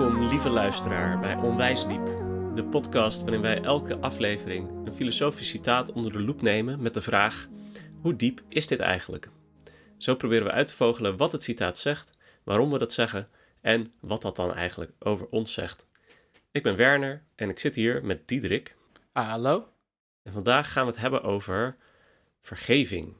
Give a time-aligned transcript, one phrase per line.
[0.00, 2.06] Welkom, lieve luisteraar, bij Onwijs Diep,
[2.54, 7.02] de podcast waarin wij elke aflevering een filosofisch citaat onder de loep nemen met de
[7.02, 7.48] vraag:
[8.00, 9.28] hoe diep is dit eigenlijk?
[9.98, 13.28] Zo proberen we uit te vogelen wat het citaat zegt, waarom we dat zeggen
[13.60, 15.86] en wat dat dan eigenlijk over ons zegt.
[16.50, 18.76] Ik ben Werner en ik zit hier met Diederik.
[19.12, 19.68] Hallo.
[20.22, 21.76] En vandaag gaan we het hebben over
[22.42, 23.16] vergeving.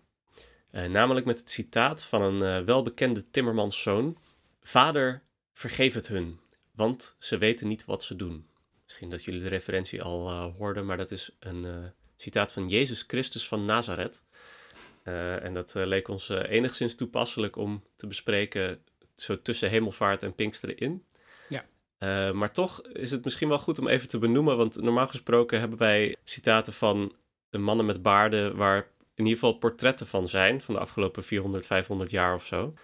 [0.72, 4.18] Uh, namelijk met het citaat van een uh, welbekende timmermanszoon:
[4.60, 6.39] Vader, vergeef het hun,
[6.80, 8.46] want ze weten niet wat ze doen.
[8.84, 13.04] Misschien dat jullie de referentie al uh, hoorden, maar dat is een citaat van Jezus
[13.06, 14.22] Christus van Nazareth.
[15.02, 18.82] en dat leek ons enigszins toepasselijk om te bespreken
[19.16, 21.04] zo tussen hemelvaart en Pinksteren in.
[21.48, 22.32] Ja.
[22.32, 25.78] maar toch is het misschien wel goed om even te benoemen, want normaal gesproken hebben
[25.78, 27.14] wij citaten van
[27.50, 31.66] de mannen met baarden waar in ieder geval portretten van zijn, van de afgelopen 400,
[31.66, 32.74] 500 jaar of zo.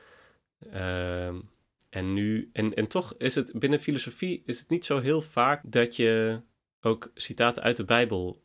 [1.97, 5.61] En nu, en, en toch is het binnen filosofie is het niet zo heel vaak
[5.64, 6.41] dat je
[6.80, 8.42] ook citaten uit de Bijbel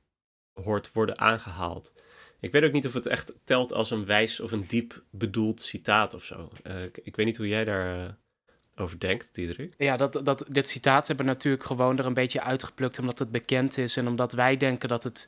[0.53, 1.93] hoort worden aangehaald.
[2.39, 5.61] Ik weet ook niet of het echt telt als een wijs of een diep bedoeld
[5.61, 6.51] citaat of zo.
[6.67, 8.09] Uh, ik, weet niet hoe jij daar uh,
[8.75, 9.73] over denkt, Diederik.
[9.77, 13.31] Ja, dat, dat, dit citaat hebben we natuurlijk gewoon er een beetje uitgeplukt omdat het
[13.31, 15.27] bekend is en omdat wij denken dat het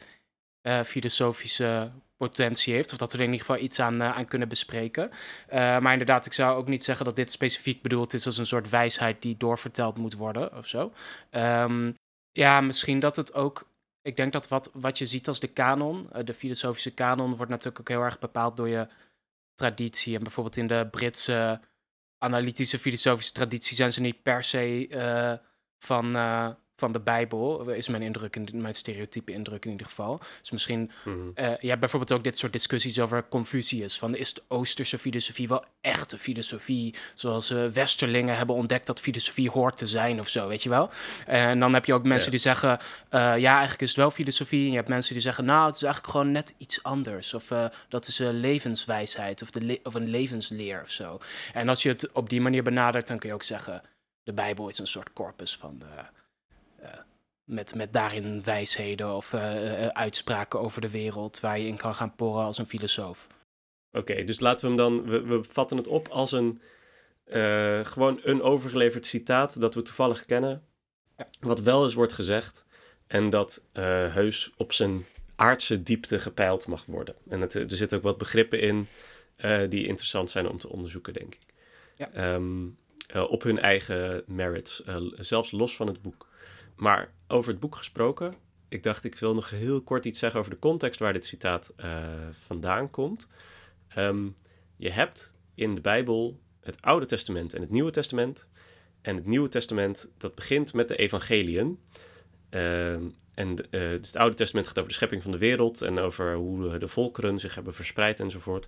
[0.64, 2.92] uh, filosofische potentie heeft.
[2.92, 5.09] Of dat we er in ieder geval iets aan, uh, aan kunnen bespreken.
[5.09, 8.45] Uh, maar inderdaad, ik zou ook niet zeggen dat dit specifiek bedoeld is als een
[8.45, 10.94] soort wijsheid die doorverteld moet worden of zo.
[11.31, 11.95] Um,
[12.31, 13.72] ja, misschien dat het ook.
[14.02, 17.80] Ik denk dat wat, wat je ziet als de kanon, de filosofische kanon, wordt natuurlijk
[17.80, 18.88] ook heel erg bepaald door je
[19.55, 20.16] traditie.
[20.16, 21.59] En bijvoorbeeld in de Britse
[22.17, 25.39] analytische filosofische traditie zijn ze niet per se
[25.80, 26.16] van
[26.76, 30.20] van de Bijbel, is mijn indruk, mijn stereotype indruk in ieder geval.
[30.42, 31.32] Dus misschien, mm -hmm.
[31.36, 33.98] uh, je hebt bijvoorbeeld ook dit soort discussies over Confucius.
[33.98, 39.50] Van is de Oosterse filosofie wel echte filosofie, zoals uh, Westerlingen hebben ontdekt dat filosofie
[39.50, 40.89] hoort te zijn of zo, weet je wel?
[41.26, 42.32] En dan heb je ook mensen ja.
[42.32, 42.80] die zeggen,
[43.11, 44.64] ja, eigenlijk is het wel filosofie.
[44.64, 47.34] En je hebt mensen die zeggen, nou, het is eigenlijk gewoon net iets anders.
[47.34, 47.52] Of
[47.90, 51.20] dat is een levenswijsheid of, de le of een levensleer of zo.
[51.54, 53.82] En als je het op die manier benadert, dan kun je ook zeggen,
[54.23, 56.22] de Bijbel is een soort corpus van de
[57.43, 61.95] met, met daarin wijsheden of uh, uh, uitspraken over de wereld waar je in kan
[61.95, 63.27] gaan porren als een filosoof.
[63.92, 66.61] Oké, okay, dus laten we hem dan, we, we vatten het op als een,
[67.86, 70.64] gewoon een overgeleverd citaat dat we toevallig kennen,
[71.17, 71.27] ja.
[71.39, 72.65] wat wel eens wordt gezegd
[73.08, 73.65] en dat
[74.10, 75.05] heus op zijn
[75.36, 77.15] aardse diepte gepeild mag worden.
[77.30, 78.87] En het, er zitten ook wat begrippen in
[79.70, 81.54] die interessant zijn om te onderzoeken, denk ik.
[81.95, 82.33] Ja.
[82.33, 82.77] Um,
[83.30, 84.83] op hun eigen merits,
[85.15, 86.31] zelfs los van het boek.
[86.75, 88.33] Maar over het boek gesproken,
[88.70, 91.73] ik dacht ik wil nog heel kort iets zeggen over de context waar dit citaat
[91.77, 92.04] uh,
[92.45, 93.27] vandaan komt.
[93.98, 94.36] Um,
[94.76, 98.48] je hebt in de Bijbel het Oude Testament en het Nieuwe Testament.
[99.02, 101.80] En het Nieuwe Testament dat begint met de evangeliën.
[102.49, 102.93] Uh,
[103.33, 106.36] en uh, dus het Oude Testament gaat over de schepping van de wereld en over
[106.36, 108.67] hoe de volkeren zich hebben verspreid enzovoort.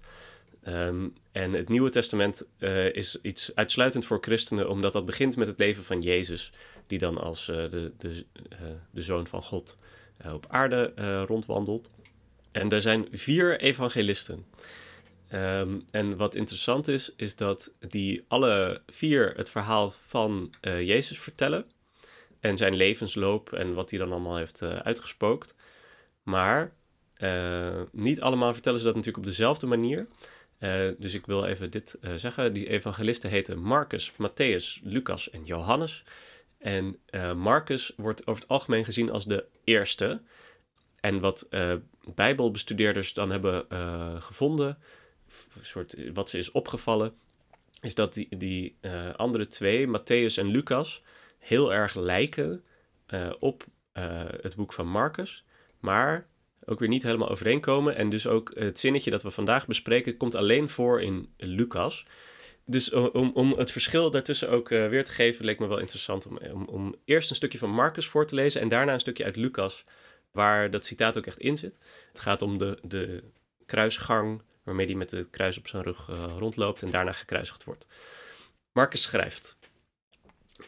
[0.67, 5.47] Um, en het Nieuwe Testament uh, is iets uitsluitend voor christenen, omdat dat begint met
[5.47, 6.51] het leven van Jezus,
[6.87, 8.59] die dan als uh, de, de, uh,
[8.91, 9.77] de zoon van God
[10.33, 10.93] op aarde
[11.27, 11.91] rondwandelt.
[12.51, 14.45] En er zijn vier evangelisten.
[15.33, 21.65] Um, en wat interessant is, is dat die alle vier het verhaal van Jezus vertellen.
[22.39, 25.55] En zijn levensloop en wat hij dan allemaal heeft uitgespookt.
[26.23, 26.73] Maar
[27.91, 30.07] niet allemaal vertellen ze dat natuurlijk op dezelfde manier.
[30.59, 32.53] Uh, dus ik wil even dit uh, zeggen.
[32.53, 36.03] Die evangelisten heten Marcus, Matthäus, Lucas en Johannes.
[36.65, 40.21] En uh, Marcus wordt over het algemeen gezien als de eerste.
[40.99, 41.47] En wat
[42.15, 43.65] Bijbelbestudeerders dan hebben
[44.21, 44.77] gevonden,
[45.61, 47.13] soort, wat ze is opgevallen,
[47.81, 48.77] is dat die, die
[49.15, 51.03] andere twee, Matthäus en Lucas,
[51.37, 52.63] heel erg lijken
[53.39, 53.65] op
[54.41, 55.43] het boek van Marcus.
[55.79, 56.27] Maar
[56.65, 57.95] ook weer niet helemaal overeenkomen.
[57.95, 62.05] En dus ook het zinnetje dat we vandaag bespreken komt alleen voor in Lucas.
[62.65, 66.25] Dus om, om het verschil daartussen ook uh, weer te geven, leek me wel interessant
[66.25, 69.23] om, om, om, eerst een stukje van Marcus voor te lezen en daarna een stukje
[69.23, 69.83] uit Lucas,
[70.31, 71.79] waar dat citaat ook echt in zit.
[72.11, 73.23] Het gaat om de, de
[73.65, 77.87] kruisgang waarmee hij met het kruis op zijn rug uh, rondloopt en daarna gekruisigd wordt.
[78.71, 79.57] Marcus schrijft: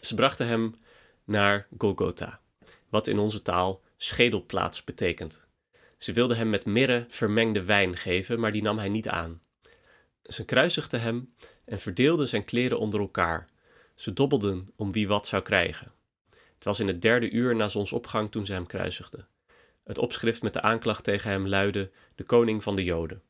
[0.01, 0.75] Ze brachten hem
[1.23, 2.41] naar Golgotha,
[2.89, 5.47] wat in onze taal schedelplaats betekent.
[5.97, 9.41] Ze wilden hem met mirre vermengde wijn geven, maar die nam hij niet aan.
[10.23, 11.33] Ze kruisigden hem
[11.67, 13.47] en verdeelden zijn kleren onder elkaar.
[13.95, 15.91] Ze dobbelden om wie wat zou krijgen.
[16.29, 19.27] Het was in het derde uur na zonsopgang toen ze hem kruisigden.
[19.83, 23.21] Het opschrift met de aanklacht tegen hem luidde: De koning van de Joden.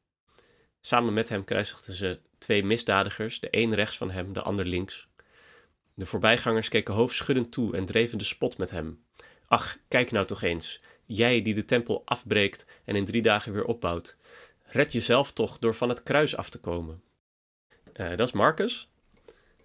[0.81, 5.07] Samen met hem kruisigden ze twee misdadigers, de een rechts van hem, de ander links.
[5.93, 9.03] De voorbijgangers keken hoofdschuddend toe en dreven de spot met hem.
[9.47, 10.81] Ach, kijk nou toch eens.
[11.05, 14.17] Jij die de tempel afbreekt en in drie dagen weer opbouwt.
[14.63, 17.01] Red jezelf toch door van het kruis af te komen.
[17.97, 18.89] Uh, dat is Marcus.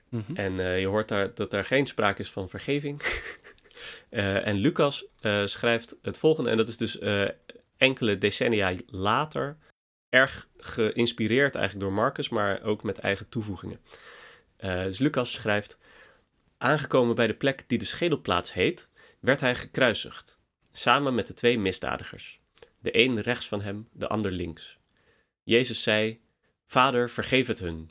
[0.08, 0.37] Mm -hmm.
[0.37, 3.02] En uh, je hoort daar dat er geen sprake is van vergeving.
[4.11, 5.05] uh, en Lucas
[5.44, 6.99] schrijft het volgende, en dat is dus
[7.76, 9.56] enkele decennia later,
[10.08, 13.81] erg geïnspireerd eigenlijk door Marcus, maar ook met eigen toevoegingen.
[14.56, 15.78] dus Lucas schrijft:
[16.58, 18.90] Aangekomen bij de plek die de schedelplaats heet,
[19.20, 20.40] werd hij gekruisigd,
[20.73, 22.40] samen met de twee misdadigers.
[22.78, 24.78] De een rechts van hem, de ander links.
[25.43, 26.20] Jezus zei:
[26.67, 27.90] Vader, vergeef het hun,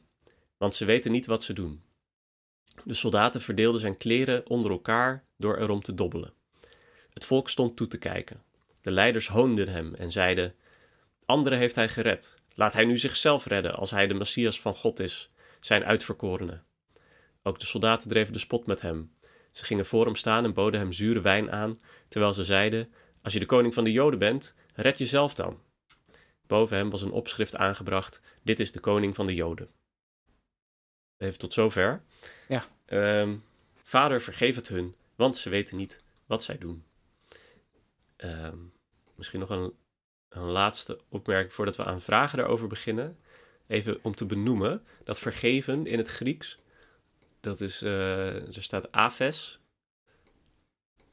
[0.61, 1.83] want ze weten niet wat ze doen.
[2.83, 6.33] De soldaten verdeelden zijn kleren onder elkaar door erom te dobbelen.
[7.13, 8.43] Het volk stond toe te kijken.
[8.81, 10.55] De leiders hoonden hem en zeiden:
[11.25, 12.37] Anderen heeft hij gered.
[12.53, 16.61] Laat hij nu zichzelf redden als hij de Messias van God is, zijn uitverkorene.
[17.43, 19.15] Ook de soldaten dreven de spot met hem.
[19.51, 23.33] Ze gingen voor hem staan en boden hem zure wijn aan, terwijl ze zeiden: Als
[23.33, 25.59] je de koning van de Joden bent, red jezelf dan.
[26.47, 29.69] Boven hem was een opschrift aangebracht: Dit is de koning van de Joden.
[31.21, 32.01] Even tot zover.
[32.47, 32.65] Ja.
[33.21, 33.43] Um,
[33.83, 36.83] Vader, vergeef het hun, want ze weten niet wat zij doen.
[38.17, 38.73] Um,
[39.15, 39.73] misschien nog een,
[40.29, 43.17] een laatste opmerking voordat we aan vragen daarover beginnen.
[43.67, 46.59] Even om te benoemen dat vergeven in het Grieks,
[47.39, 49.59] dat is, uh, er staat aves.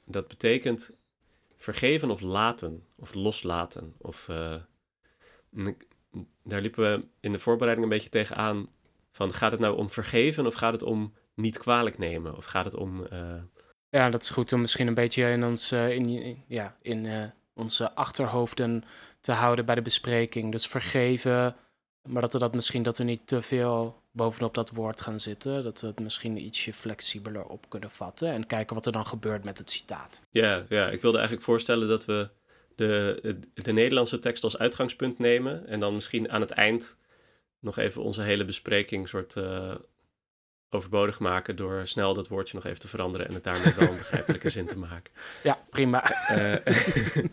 [0.05, 0.93] Dat betekent
[1.56, 3.94] vergeven of laten, of loslaten.
[3.99, 4.62] Of, uh,
[6.43, 8.69] daar liepen we in de voorbereiding een beetje tegenaan
[9.19, 12.37] van gaat het nou om vergeven of gaat het om niet kwalijk nemen?
[12.37, 13.06] Of gaat het om.
[13.12, 13.19] Uh...
[13.88, 17.25] Ja, dat is goed om misschien een beetje in, ons, uh, in, ja, in uh,
[17.55, 18.85] onze achterhoofden
[19.20, 20.53] te houden bij de bespreking.
[20.53, 21.56] Dus vergeven,
[22.09, 25.65] maar dat we dat misschien dat we niet te veel bovenop dat woord gaan zitten.
[25.65, 29.44] Dat we het misschien ietsje flexibeler op kunnen vatten en kijken wat er dan gebeurt
[29.44, 30.20] met het citaat.
[30.31, 32.29] Ja, ja ik wilde eigenlijk voorstellen dat we
[32.75, 36.97] de, de Nederlandse tekst als uitgangspunt nemen en dan misschien aan het eind
[37.60, 39.75] nog even onze hele bespreking soort uh,
[40.70, 43.96] overbodig maken door snel dat woordje nog even te veranderen en het daarmee wel een
[44.05, 45.12] begrijpelijke zin te maken.
[45.43, 46.31] Ja, prima.
[46.31, 46.75] Uh,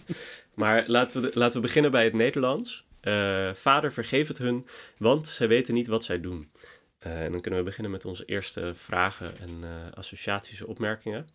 [0.54, 2.86] maar laten we, laten we beginnen bij het Nederlands.
[3.02, 4.68] Uh, Vader, vergeef het hun,
[4.98, 6.52] want zij weten niet wat zij doen.
[7.00, 9.64] en dan kunnen we beginnen met onze eerste vragen en
[9.94, 11.28] associaties en opmerkingen.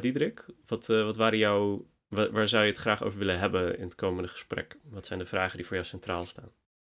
[0.00, 3.84] Diederik, wat, wat waren jouw, waar, waar zou je het graag over willen hebben in
[3.84, 4.76] het komende gesprek?
[4.82, 6.52] Wat zijn de vragen die voor jou centraal staan?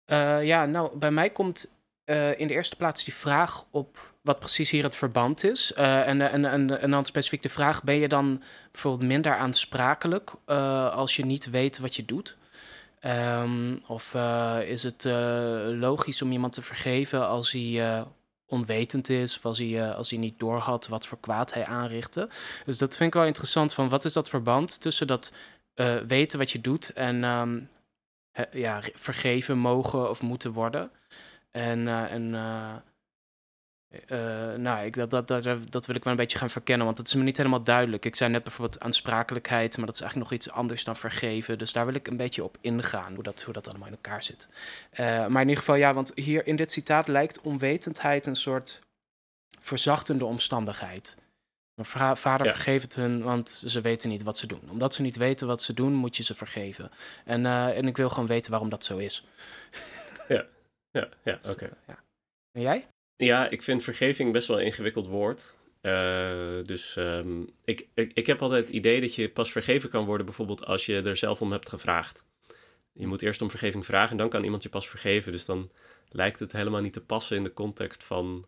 [0.07, 1.71] Uh, ja, nou, bij mij komt
[2.05, 5.73] uh, in de eerste plaats die vraag op wat precies hier het verband is.
[5.77, 10.31] Uh, en, en, en, en dan specifiek de vraag: ben je dan bijvoorbeeld minder aansprakelijk
[10.91, 12.37] als je niet weet wat je doet?
[13.05, 14.15] Um, of
[14.65, 15.03] is het
[15.79, 18.05] logisch om iemand te vergeven als hij
[18.45, 22.29] onwetend is, of als hij, als hij niet doorhad wat voor kwaad hij aanrichtte?
[22.65, 23.73] Dus dat vind ik wel interessant.
[23.73, 25.33] Van wat is dat verband tussen dat
[26.07, 27.69] weten wat je doet en um,
[28.51, 30.91] ja, vergeven mogen of moeten worden.
[31.51, 32.75] En, uh, en uh,
[34.09, 36.97] uh, nou, ik, dat, dat, dat, dat wil ik wel een beetje gaan verkennen, want
[36.97, 38.05] het is me niet helemaal duidelijk.
[38.05, 41.57] Ik zei net bijvoorbeeld aansprakelijkheid, maar dat is eigenlijk nog iets anders dan vergeven.
[41.57, 44.23] Dus daar wil ik een beetje op ingaan, hoe dat, hoe dat allemaal in elkaar
[44.23, 44.47] zit.
[44.97, 48.79] maar in ieder geval, ja, want hier in dit citaat lijkt onwetendheid een soort
[49.59, 51.15] verzachtende omstandigheid.
[51.93, 52.53] Maar vader ja.
[52.53, 54.61] vergeef het hun, want ze weten niet wat ze doen.
[54.69, 56.91] Omdat ze niet weten wat ze doen, moet je ze vergeven.
[57.25, 59.25] En, uh, en ik wil gewoon weten waarom dat zo is.
[60.27, 60.45] Ja,
[60.91, 61.49] ja, ja oké.
[61.49, 61.69] Okay.
[61.87, 62.03] Ja.
[62.51, 62.87] En jij?
[63.15, 65.55] Ja, ik vind vergeving best wel een ingewikkeld woord.
[65.81, 70.05] Uh, dus um, ik, ik, ik heb altijd het idee dat je pas vergeven kan
[70.05, 72.25] worden, bijvoorbeeld als je er zelf om hebt gevraagd.
[72.93, 75.31] Je moet eerst om vergeving vragen en dan kan iemand je pas vergeven.
[75.31, 75.71] Dus dan
[76.09, 78.45] lijkt het helemaal niet te passen in de context van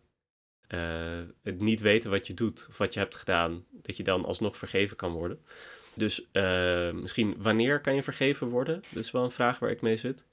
[0.68, 4.24] uh, het niet weten wat je doet of wat je hebt gedaan, dat je dan
[4.24, 5.44] alsnog vergeven kan worden.
[5.94, 8.82] Dus uh, misschien wanneer kan je vergeven worden?
[8.90, 10.24] Dat is wel een vraag waar ik mee zit.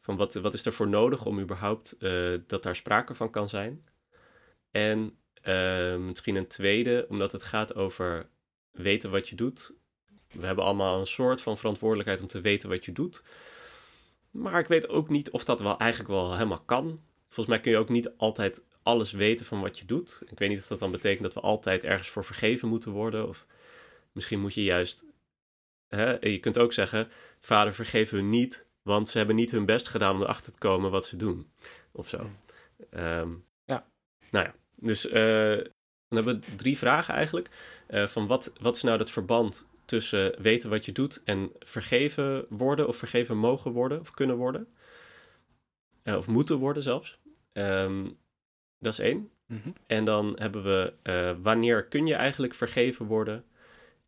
[0.00, 3.48] Van wat, wat is er voor nodig om überhaupt uh, dat daar sprake van kan
[3.48, 3.84] zijn?
[4.70, 5.18] En
[5.98, 8.28] misschien een tweede, omdat het gaat over
[8.70, 9.74] weten wat je doet.
[10.32, 13.22] We hebben allemaal een soort van verantwoordelijkheid om te weten wat je doet.
[14.30, 16.98] Maar ik weet ook niet of dat wel eigenlijk wel helemaal kan.
[17.28, 20.22] Volgens mij kun je ook niet altijd alles weten van wat je doet.
[20.26, 23.28] Ik weet niet of dat dan betekent dat we altijd ergens voor vergeven moeten worden.
[23.28, 23.46] Of
[24.12, 25.04] misschien moet je juist.
[25.88, 27.08] Hè, je kunt ook zeggen:
[27.40, 30.90] Vader, vergeef hun niet, want ze hebben niet hun best gedaan om erachter te komen
[30.90, 31.50] wat ze doen.
[31.92, 32.30] Of zo.
[32.90, 33.86] Um, ja.
[34.30, 35.12] Nou ja, dus uh,
[36.08, 37.50] dan hebben we drie vragen eigenlijk.
[37.90, 42.46] Uh, van wat, wat is nou het verband tussen weten wat je doet en vergeven
[42.48, 44.68] worden of vergeven mogen worden of kunnen worden?
[46.04, 47.18] Uh, of moeten worden zelfs.
[47.52, 48.16] Um,
[48.78, 49.30] dat is één.
[49.46, 49.68] Mhm.
[49.86, 53.44] En dan hebben we eh, wanneer kun je eigenlijk vergeven worden?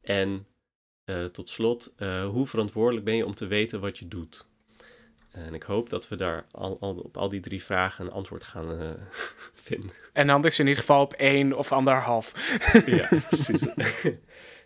[0.01, 0.47] En
[1.05, 4.47] eh, tot slot, eh, hoe verantwoordelijk ben je om te weten wat je doet?
[5.31, 8.43] En ik hoop dat we daar al, al- op al die drie vragen een antwoord
[8.43, 8.97] gaan
[9.69, 9.91] vinden.
[10.13, 12.33] En anders in ieder geval op één of anderhalf.
[12.87, 13.61] ja, precies.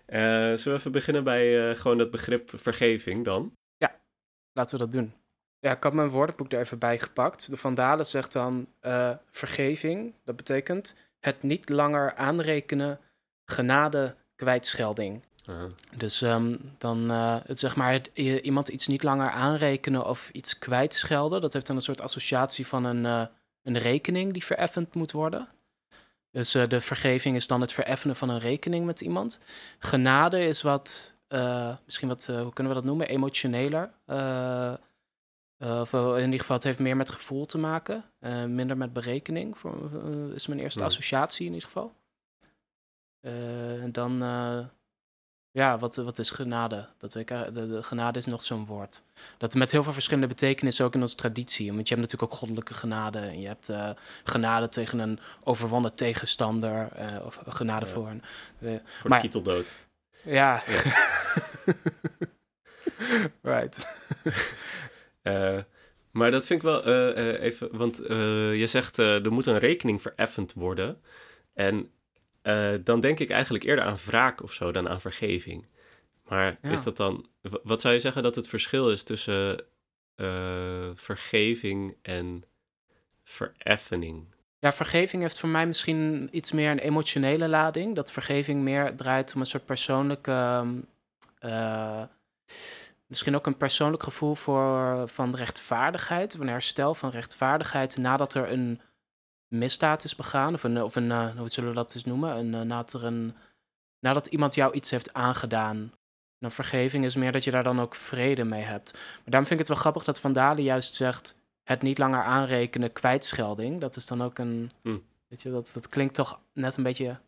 [0.06, 3.52] Zullen we even beginnen bij gewoon dat begrip vergeving dan?
[4.54, 5.12] Laten we dat doen.
[5.62, 7.50] Ja, ik had mijn woordenboek er even bij gepakt.
[7.50, 10.14] De Vandalen zegt dan eh, vergeving.
[10.24, 13.00] Dat betekent het niet langer aanrekenen,
[13.44, 15.22] genade, kwijtschelding.
[15.96, 18.10] Dus ehm, dan eh, het, zeg maar het,
[18.42, 21.40] iemand iets niet langer aanrekenen of iets kwijtschelden.
[21.40, 23.26] Dat heeft dan een soort associatie van een, eh,
[23.62, 25.48] een rekening die vereffend moet worden.
[26.30, 29.38] Dus de vergeving is dan het vereffenen van een rekening met iemand.
[29.78, 31.12] Genade is wat,
[31.84, 33.08] misschien wat, hoe kunnen we dat noemen?
[33.08, 33.90] Emotioneler.
[35.62, 38.04] Eh, eh, of in ieder geval, het heeft meer met gevoel te maken.
[38.18, 39.58] eh, minder met berekening.
[39.58, 39.90] Voor,
[40.34, 41.94] is mijn eerste associatie in ieder geval.
[43.20, 44.18] En dan,
[45.50, 46.88] ja, wat, wat is genade?
[46.98, 49.02] Dat weet ik, de, de genade is nog zo'n woord.
[49.38, 51.72] Dat met heel veel verschillende betekenissen ook in onze traditie.
[51.72, 53.18] Want je hebt natuurlijk ook goddelijke genade.
[53.18, 53.70] En je hebt
[54.24, 56.88] genade tegen een overwonnen tegenstander.
[57.24, 57.92] of genade Ja.
[57.92, 58.22] voor een...
[59.00, 59.66] voor Maar- de kieteldood.
[60.22, 60.62] ja.
[63.42, 63.86] right.
[65.22, 65.58] Eh,
[66.10, 67.96] maar dat vind ik wel eh, eh, even, want
[68.56, 71.00] je zegt er moet een rekening vereffend worden.
[71.54, 71.90] En
[72.84, 75.66] dan denk ik eigenlijk eerder aan wraak of zo dan aan vergeving.
[76.28, 76.70] Maar Ja.
[76.70, 77.26] is dat dan,
[77.62, 79.64] wat zou je zeggen dat het verschil is tussen
[80.94, 82.44] vergeving en
[83.24, 84.26] vereffening?
[84.58, 87.94] Ja, vergeving heeft voor mij misschien iets meer een emotionele lading.
[87.94, 90.30] Dat vergeving meer draait om een soort persoonlijke.
[90.30, 90.70] ehm,
[91.38, 92.02] eh,
[93.12, 96.34] misschien ook een persoonlijk gevoel voor, van rechtvaardigheid.
[96.34, 98.80] Een herstel van rechtvaardigheid nadat er een
[99.48, 100.54] misdaad is begaan.
[100.54, 102.36] Of een, of een eh, hoe zullen we dat eens noemen?
[102.36, 103.34] Een, eh, nadat, er een,
[103.98, 105.92] nadat iemand jou iets heeft aangedaan.
[106.38, 108.92] Een vergeving is meer dat je daar dan ook vrede mee hebt.
[108.92, 112.22] Maar daarom vind ik het wel grappig dat Van Dalen juist zegt het niet langer
[112.22, 113.80] aanrekenen kwijtschelding.
[113.80, 114.70] Dat is dan ook een.
[114.82, 114.98] Hm.
[115.28, 117.18] Weet je, dat, dat klinkt toch net een beetje.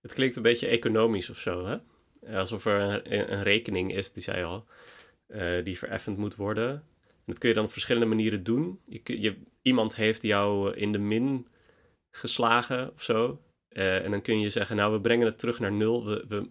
[0.00, 1.78] Het klinkt een beetje economisch of zo, hè?
[2.38, 4.66] Alsof er een, een rekening is, die zei al,
[5.26, 6.70] eh, die vereffend moet worden.
[6.70, 8.80] En dat kun je dan op verschillende manieren doen.
[8.86, 11.46] Je, je, iemand heeft jou in de min
[12.10, 13.42] geslagen of zo.
[13.68, 16.04] Eh, en dan kun je zeggen, nou, we brengen het terug naar nul.
[16.04, 16.48] We, we,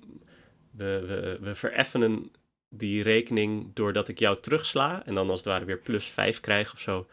[0.71, 2.31] we, we, we vereffenen
[2.69, 5.05] die rekening doordat ik jou terugsla.
[5.05, 7.07] En dan als het ware weer plus 5 krijg of zo.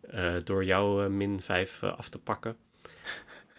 [0.00, 2.56] eh, door jou min 5 af te pakken.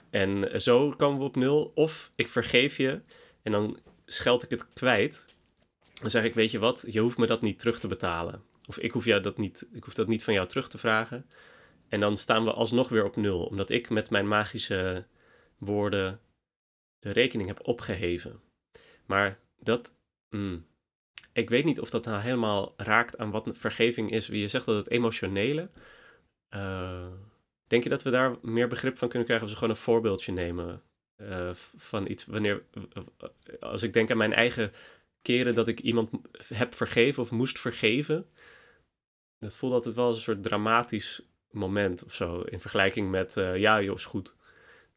[0.10, 1.72] En zo komen we op nul.
[1.76, 3.02] Of ik vergeef je
[3.44, 5.26] en dan scheld ik het kwijt.
[6.02, 8.44] Dan zeg ik, weet je wat, je hoeft me dat niet terug te betalen.
[8.66, 11.30] Of ik hoef, jou dat, niet, ik hoef dat niet van jou terug te vragen.
[11.90, 13.46] En dan staan we alsnog weer op nul.
[13.46, 15.06] Omdat ik met mijn magische
[15.58, 16.20] woorden
[17.00, 18.42] de rekening heb opgeheven.
[19.06, 19.94] Maar dat...
[20.30, 20.66] mm,
[21.34, 24.28] ik weet niet of dat nou helemaal raakt aan wat vergeving is.
[24.28, 25.70] Je zegt dat het emotionele...
[26.50, 27.08] eh,
[27.68, 30.32] denk je dat we daar meer begrip van kunnen krijgen als we gewoon een voorbeeldje
[30.32, 30.82] nemen
[31.16, 32.64] eh, van iets wanneer
[33.60, 34.72] als ik denk aan mijn eigen
[35.28, 36.10] keren dat ik iemand
[36.54, 38.26] heb vergeven of moest vergeven,
[39.40, 43.58] dat voelt altijd wel als een soort dramatisch moment of zo in vergelijking met eh,
[43.58, 44.36] ja joh is goed.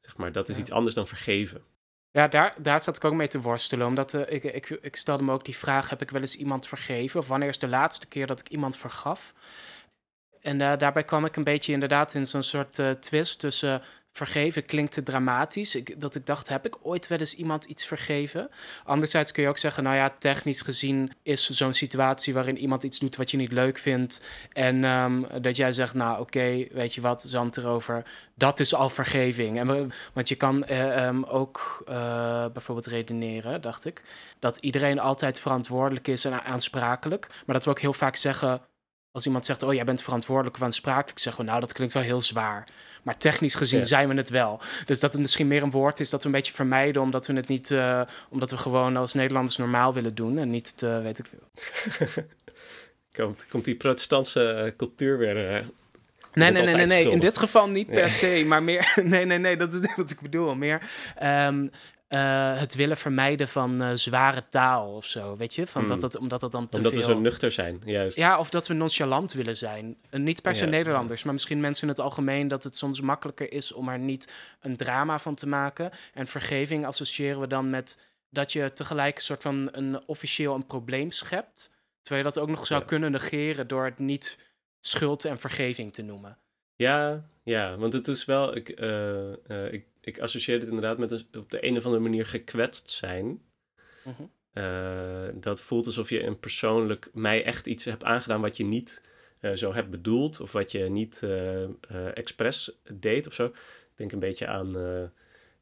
[0.00, 0.60] Zeg maar, dat is Ja.
[0.62, 1.62] iets anders dan vergeven.
[2.10, 3.86] Ja, daar, daar zat ik ook mee te worstelen.
[3.86, 6.66] Omdat eh, ik, ik, ik stelde me ook die vraag: heb ik wel eens iemand
[6.68, 7.20] vergeven?
[7.20, 9.34] Of wanneer is de laatste keer dat ik iemand vergaf?
[10.40, 13.82] En eh, daarbij kwam ik een beetje inderdaad in zo'n soort twist tussen
[14.12, 15.74] vergeven klinkt te dramatisch.
[15.74, 18.50] Ik, dat ik dacht, heb ik ooit wel eens iemand iets vergeven?
[18.84, 22.98] Anderzijds kun je ook zeggen, nou ja, technisch gezien is zo'n situatie waarin iemand iets
[22.98, 24.24] doet wat je niet leuk vindt.
[24.52, 28.04] En ehm, dat jij zegt, nou oké, weet je wat, zand erover.
[28.34, 29.58] Dat is al vergeving.
[29.58, 34.02] En want je kan eh, ehm, ook eh, bijvoorbeeld redeneren, dacht ik,
[34.38, 37.26] dat iedereen altijd verantwoordelijk is en aansprakelijk.
[37.46, 38.60] Maar dat we ook heel vaak zeggen,
[39.12, 42.02] als iemand zegt, oh jij bent verantwoordelijk of aansprakelijk, zeggen we, nou dat klinkt wel
[42.02, 42.68] heel zwaar.
[43.02, 43.84] Maar technisch gezien Ja.
[43.84, 44.60] zijn we het wel.
[44.86, 47.32] Dus dat het misschien meer een woord is dat we een beetje vermijden, omdat we
[47.32, 51.18] het niet, eh, omdat we gewoon als Nederlanders normaal willen doen en niet, te, weet
[51.18, 52.24] ik veel.
[53.24, 55.56] komt, komt die protestantse eh, cultuur weer.
[55.56, 55.66] eh,
[56.34, 57.10] Nee, nee, nee, nee.
[57.10, 58.92] In dit geval niet per se, maar meer.
[59.04, 60.54] Nee, nee, nee, dat is niet wat ik bedoel.
[60.54, 60.80] Meer
[61.16, 61.66] ehm,
[62.10, 65.66] eh, het willen vermijden van eh, zware taal of zo, weet je?
[65.66, 65.90] Van Hmm.
[65.90, 67.00] dat het, omdat dat dan te omdat veel...
[67.00, 68.16] we zo nuchter zijn, juist.
[68.16, 69.96] Ja, of dat we nonchalant willen zijn.
[70.10, 73.00] En niet per se Ja, Nederlanders, maar misschien mensen in het algemeen dat het soms
[73.00, 75.90] makkelijker is om er niet een drama van te maken.
[76.14, 77.98] En vergeving associëren we dan met
[78.30, 81.70] dat je tegelijk een soort van een officieel een probleem schept.
[82.02, 82.86] Terwijl je dat ook nog zou Ja.
[82.86, 84.38] kunnen negeren door het niet
[84.80, 86.38] schuld en vergeving te noemen.
[86.76, 88.56] Ja, ja, want het is wel.
[88.56, 92.02] Ik, eh, eh, ik, ik associeer het inderdaad met een, op de een of andere
[92.02, 93.42] manier gekwetst zijn.
[94.04, 94.22] Mhm.
[94.54, 99.02] Uh, dat voelt alsof je een persoonlijk mij echt iets hebt aangedaan wat je niet
[99.40, 101.68] uh, zo hebt bedoeld of wat je niet uh,
[102.14, 103.44] expres deed of zo.
[103.44, 104.70] Ik denk een beetje aan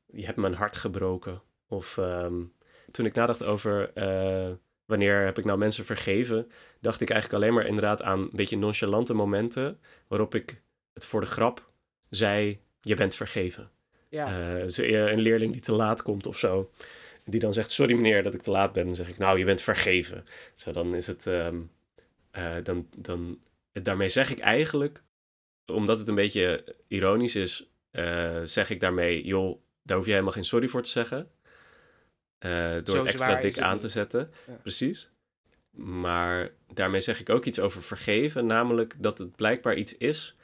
[0.07, 1.43] je hebt mijn hart gebroken.
[1.69, 2.53] Of um,
[2.91, 3.93] toen ik nadacht over
[4.87, 8.57] wanneer heb ik nou mensen vergeven, dacht ik eigenlijk alleen maar inderdaad aan een beetje
[8.57, 10.63] nonchalante momenten waarop ik
[10.95, 11.71] het voor de grap
[12.11, 13.71] zei: Je bent vergeven.
[14.09, 14.69] Ja.
[14.69, 16.71] zo, een leerling die te laat komt of zo
[17.31, 18.87] die dan zegt: Sorry meneer dat ik te laat ben.
[18.87, 20.25] Dan zeg ik: Nou, je bent vergeven.
[20.55, 21.27] Zo, dan is het.
[21.27, 21.71] Um,
[22.39, 23.39] uh, dan, dan,
[23.73, 25.03] daarmee zeg ik eigenlijk,
[25.67, 30.33] omdat het een beetje ironisch is, uh, zeg ik daarmee: Joh, daar hoef je helemaal
[30.33, 31.31] geen sorry voor te zeggen.
[32.47, 33.81] Uh, door Zo het extra dik aan niet.
[33.81, 34.31] te zetten.
[34.47, 34.53] Ja.
[34.63, 35.11] Precies.
[35.71, 40.37] Maar daarmee zeg ik ook iets over vergeven, namelijk dat het blijkbaar iets is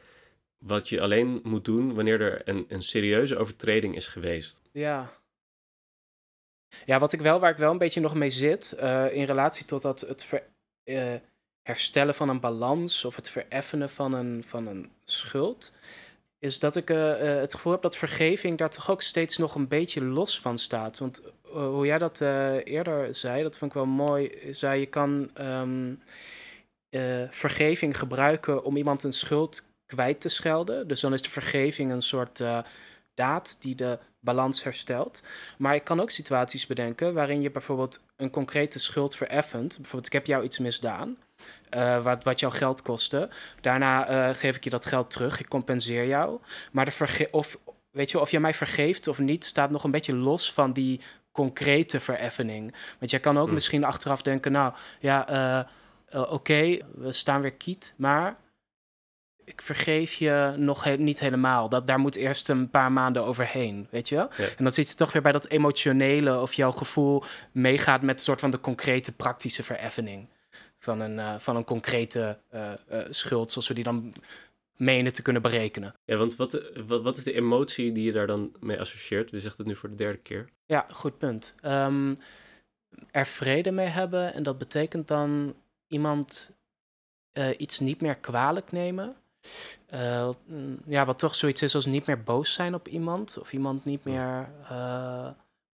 [0.59, 4.61] wat je alleen moet doen wanneer er een, een serieuze overtreding is geweest.
[4.73, 5.13] Ja.
[6.85, 9.65] Ja, wat ik wel, waar ik wel een beetje nog mee zit, eh, in relatie
[9.65, 10.29] tot dat het
[10.85, 11.15] eh,
[11.63, 15.73] herstellen van een balans of het vereffenen van een, van een schuld,
[16.39, 19.69] is dat ik eh, het gevoel heb dat vergeving daar toch ook steeds nog een
[19.69, 20.99] beetje los van staat.
[20.99, 22.21] Want hoe jij dat
[22.65, 25.93] eerder zei, dat vond ik wel mooi, zei je kan ehm,
[26.95, 30.89] eh, vergeving gebruiken om iemand een schuld kwijt te schelden.
[30.89, 32.59] Dus dan is de vergeving een soort eh,
[33.15, 35.23] daad die de balans herstelt.
[35.59, 39.75] Maar ik kan ook situaties bedenken waarin je bijvoorbeeld een concrete schuld vereffent.
[39.77, 41.17] Bijvoorbeeld, ik heb jou iets misdaan.
[41.71, 43.29] eh, wat, wat jouw geld kostte.
[43.61, 45.41] Daarna eh, geef ik je dat geld terug.
[45.41, 46.39] Ik compenseer jou.
[46.73, 47.59] Maar de verge of,
[47.91, 51.01] weet je, of je mij vergeeft of niet, staat nog een beetje los van die
[51.33, 52.75] concrete vereffening.
[52.99, 53.55] Want jij kan ook Hmm.
[53.55, 55.69] misschien achteraf denken, nou ja,
[56.13, 58.37] oké, we staan weer kiet, maar
[59.45, 61.69] ik vergeef je nog he- niet helemaal.
[61.69, 64.29] Dat, daar moet eerst een paar maanden overheen, weet je wel?
[64.37, 64.45] Ja.
[64.45, 68.25] En dan zit je toch weer bij dat emotionele of jouw gevoel meegaat met een
[68.25, 70.27] soort van de concrete praktische vereffening.
[70.79, 74.15] Van een, eh, van een concrete eh, eh, schuld, zoals we die dan
[74.77, 75.95] menen te kunnen berekenen.
[76.05, 79.31] Ja, want wat, wat, wat is de emotie die je daar dan mee associeert?
[79.31, 80.49] Je zegt het nu voor de derde keer.
[80.67, 81.55] Ja, goed punt.
[81.61, 82.15] Ehm,
[83.11, 85.55] er vrede mee hebben en dat betekent dan
[85.89, 86.51] iemand
[87.57, 89.17] iets niet meer kwalijk nemen.
[89.87, 90.29] Eh,
[90.87, 93.39] ja, wat toch zoiets is als niet meer boos zijn op iemand.
[93.39, 94.49] Of iemand niet meer.
[94.69, 95.27] eh,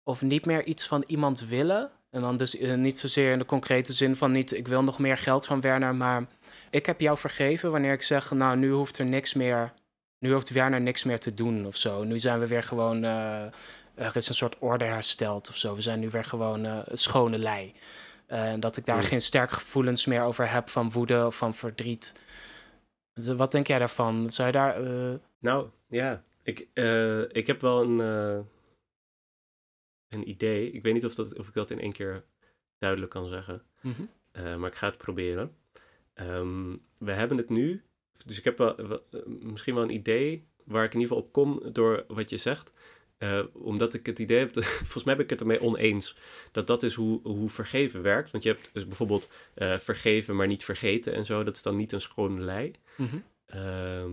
[0.02, 1.90] of niet meer iets van iemand willen.
[2.11, 4.98] En dan dus eh, niet zozeer in de concrete zin van niet ik wil nog
[4.98, 6.26] meer geld van Werner, maar
[6.70, 9.72] ik heb jou vergeven wanneer ik zeg, nou nu hoeft er niks meer.
[10.18, 12.04] Nu hoeft Werner niks meer te doen of zo.
[12.04, 13.02] Nu zijn we weer gewoon.
[13.02, 15.74] er is een soort orde hersteld of zo.
[15.74, 17.74] We zijn nu weer gewoon schone lei.
[18.26, 22.12] En dat ik daar geen sterke gevoelens meer over heb van woede of van verdriet.
[23.37, 24.31] Wat denk jij daarvan?
[24.31, 24.85] Zou je daar.
[24.85, 26.24] eh, Nou, ja.
[26.42, 28.38] Ik, eh, ik heb wel een, eh,
[30.09, 30.70] een idee.
[30.70, 32.24] Ik weet niet of, dat, of ik dat in één keer
[32.78, 33.62] duidelijk kan zeggen.
[33.81, 34.02] mhm.
[34.59, 35.57] Maar ik ga het proberen.
[36.14, 37.83] Ehm, we hebben het nu.
[38.26, 39.02] Dus ik heb wel, wel-
[39.40, 42.72] misschien wel een idee waar ik in ieder geval op kom door wat je zegt.
[43.18, 46.16] Eh, omdat ik het idee heb, dat- volgens mij ben ik het ermee oneens,
[46.52, 48.31] dat dat is hoe, hoe vergeven werkt.
[48.31, 51.44] Want je hebt dus bijvoorbeeld eh, vergeven, maar niet vergeten en zo.
[51.44, 52.72] Dat is dan niet een schone lei.
[52.96, 53.16] Mhm.
[53.46, 54.12] Ehm,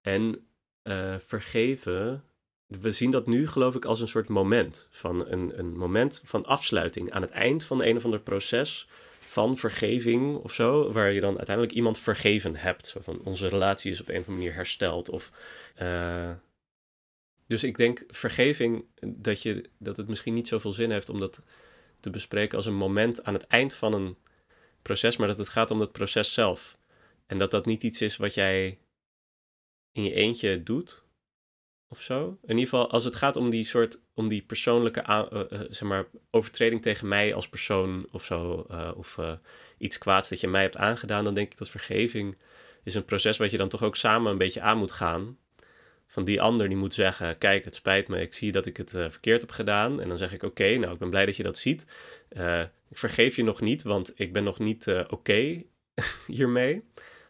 [0.00, 0.46] en
[0.82, 2.24] eh, vergeven,
[2.66, 4.88] we zien dat nu geloof ik als een soort moment.
[4.90, 8.88] Van een, een moment van afsluiting aan het eind van een of ander proces
[9.26, 10.92] van vergeving of zo.
[10.92, 12.86] Waar je dan uiteindelijk iemand vergeven hebt.
[12.86, 15.08] Zo van onze relatie is op een of andere manier hersteld.
[15.08, 15.30] Of,
[17.50, 21.42] dus ik denk vergeving, dat, je, dat het misschien niet zoveel zin heeft om dat
[22.00, 24.16] te bespreken als een moment aan het eind van een
[24.82, 25.16] proces.
[25.16, 26.76] Maar dat het gaat om het proces zelf.
[27.26, 28.78] En dat dat niet iets is wat jij
[29.92, 31.02] in je eentje doet.
[31.88, 32.38] Of zo.
[32.42, 36.06] In ieder geval, als het gaat om die soort, om die persoonlijke eh, zeg maar,
[36.30, 38.66] overtreding tegen mij als persoon of zo.
[38.68, 39.18] eh, of
[39.78, 41.24] iets kwaads dat je mij hebt aangedaan.
[41.24, 42.36] Dan denk ik dat vergeving
[42.82, 45.38] is een proces wat je dan toch ook samen een beetje aan moet gaan.
[46.10, 48.94] Van die ander die moet zeggen, kijk, het spijt me, ik zie dat ik het
[48.94, 50.00] eh, verkeerd heb gedaan.
[50.00, 51.86] En dan zeg ik, oké, nou, ik ben blij dat je dat ziet.
[52.28, 55.62] Eh, ik vergeef je nog niet, want ik ben nog niet eh, oké
[56.26, 56.84] hiermee.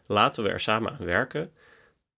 [0.07, 1.51] Laten we er samen aan werken.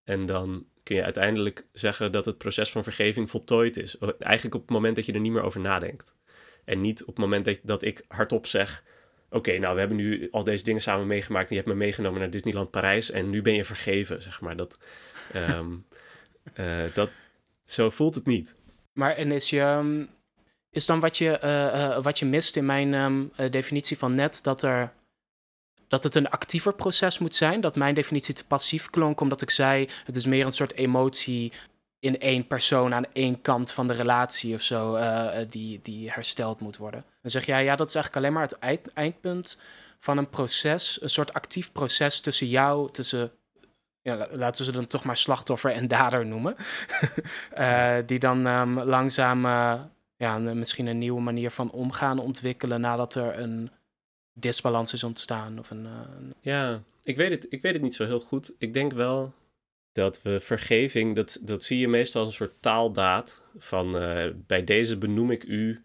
[0.03, 3.97] En dan kun je uiteindelijk zeggen dat het proces van vergeving voltooid is.
[4.19, 6.15] Eigenlijk op het moment dat je er niet meer over nadenkt.
[6.65, 8.83] En niet op het moment dat, dat ik hardop zeg...
[9.29, 11.49] Oké, nou, we hebben nu al deze dingen samen meegemaakt...
[11.49, 13.11] en je hebt me meegenomen naar Disneyland Parijs...
[13.11, 14.55] en nu ben je vergeven, zeg maar.
[14.55, 14.77] Dat,
[15.31, 15.71] ehm,
[16.53, 17.09] eh, dat,
[17.65, 18.55] zo voelt het niet.
[18.93, 19.59] Maar en is je.
[19.59, 20.05] ehm,
[20.69, 24.15] Is dan wat je, eh, eh, wat je mist in mijn ehm, eh, definitie van
[24.15, 24.93] net dat er.
[25.87, 27.61] Dat het een actiever proces moet zijn.
[27.61, 31.51] Dat mijn definitie te passief klonk, omdat ik zei: het is meer een soort emotie
[31.99, 34.97] in één persoon aan één kant van de relatie of zo
[35.49, 37.05] die, die hersteld moet worden.
[37.21, 39.59] Dan zeg jij, ja, dat is eigenlijk alleen maar het eind, eindpunt
[39.99, 43.31] van een proces, een soort actief proces tussen jou, tussen,
[44.03, 46.55] ja, laten we ze dan toch maar slachtoffer en dader noemen,
[47.57, 49.45] uh, die dan um, langzaam
[50.17, 53.69] ja, een, misschien een nieuwe manier van omgaan ontwikkelen nadat er een
[54.33, 55.59] disbalans is ontstaan.
[55.59, 56.33] Of een, een...
[56.41, 58.53] Ja, ik weet, het, ik weet het niet zo heel goed.
[58.57, 59.33] Ik denk wel
[59.91, 63.41] dat we vergeving, dat, dat zie je meestal als een soort taaldaad.
[63.57, 63.91] Van
[64.47, 65.83] bij deze benoem ik u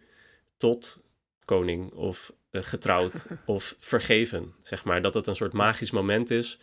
[0.56, 0.98] tot
[1.44, 4.54] koning of getrouwd of vergeven.
[4.62, 6.58] Zeg maar dat het een soort magisch moment is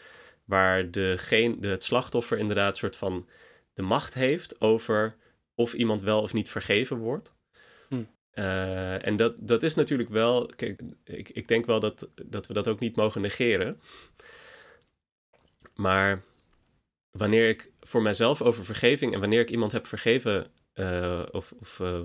[0.46, 3.28] waar degene, de, het slachtoffer inderdaad een soort van
[3.74, 5.16] de macht heeft over
[5.56, 7.36] of iemand wel of niet vergeven wordt.
[7.90, 8.04] Hm.
[8.34, 12.54] Uh, en dat, dat is natuurlijk wel, kijk, ik, ik denk wel dat, dat we
[12.54, 13.82] dat ook niet mogen negeren.
[15.76, 16.24] Maar
[17.12, 21.80] wanneer ik voor mijzelf over vergeving en wanneer ik iemand heb vergeven uh, of, of
[21.80, 22.02] uh,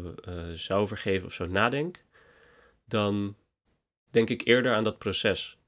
[0.55, 2.05] zou vergeven of zo nadenk,
[2.85, 3.37] dan
[4.11, 5.59] denk ik eerder aan dat proces.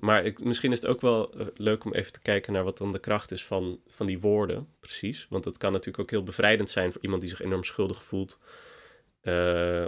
[0.00, 2.92] Maar ik, misschien is het ook wel leuk om even te kijken naar wat dan
[2.92, 5.26] de kracht is van, van die woorden, precies.
[5.30, 8.38] Want dat kan natuurlijk ook heel bevrijdend zijn voor iemand die zich enorm schuldig voelt.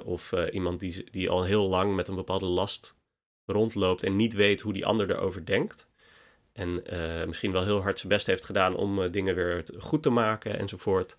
[0.04, 2.96] of iemand die, die al heel lang met een bepaalde last
[3.46, 5.86] rondloopt en niet weet hoe die ander erover denkt.
[6.52, 6.82] En
[7.26, 11.16] misschien wel heel hard zijn best heeft gedaan om dingen weer goed te maken enzovoort.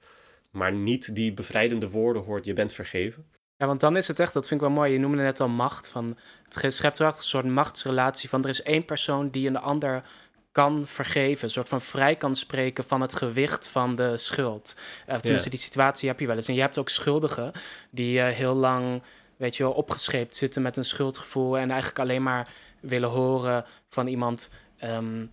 [0.52, 3.26] Maar niet die bevrijdende woorden hoort, je bent vergeven.
[3.60, 4.92] Ja, want dan is het echt, dat vind ik wel mooi.
[4.92, 5.88] Je noemde net al macht.
[5.88, 6.18] Van,
[6.50, 10.04] het schept wel een soort machtsrelatie van er is één persoon die een ander
[10.52, 11.44] kan vergeven.
[11.44, 14.76] Een soort van vrij kan spreken van het gewicht van de schuld.
[15.10, 16.48] Uh, tenminste, die situatie heb je wel eens.
[16.48, 17.52] En je hebt ook schuldigen
[17.90, 19.02] die heel lang,
[19.38, 21.58] weet je wel, opgescheept zitten met een schuldgevoel.
[21.58, 24.50] En eigenlijk alleen maar willen horen van iemand
[24.84, 25.32] um,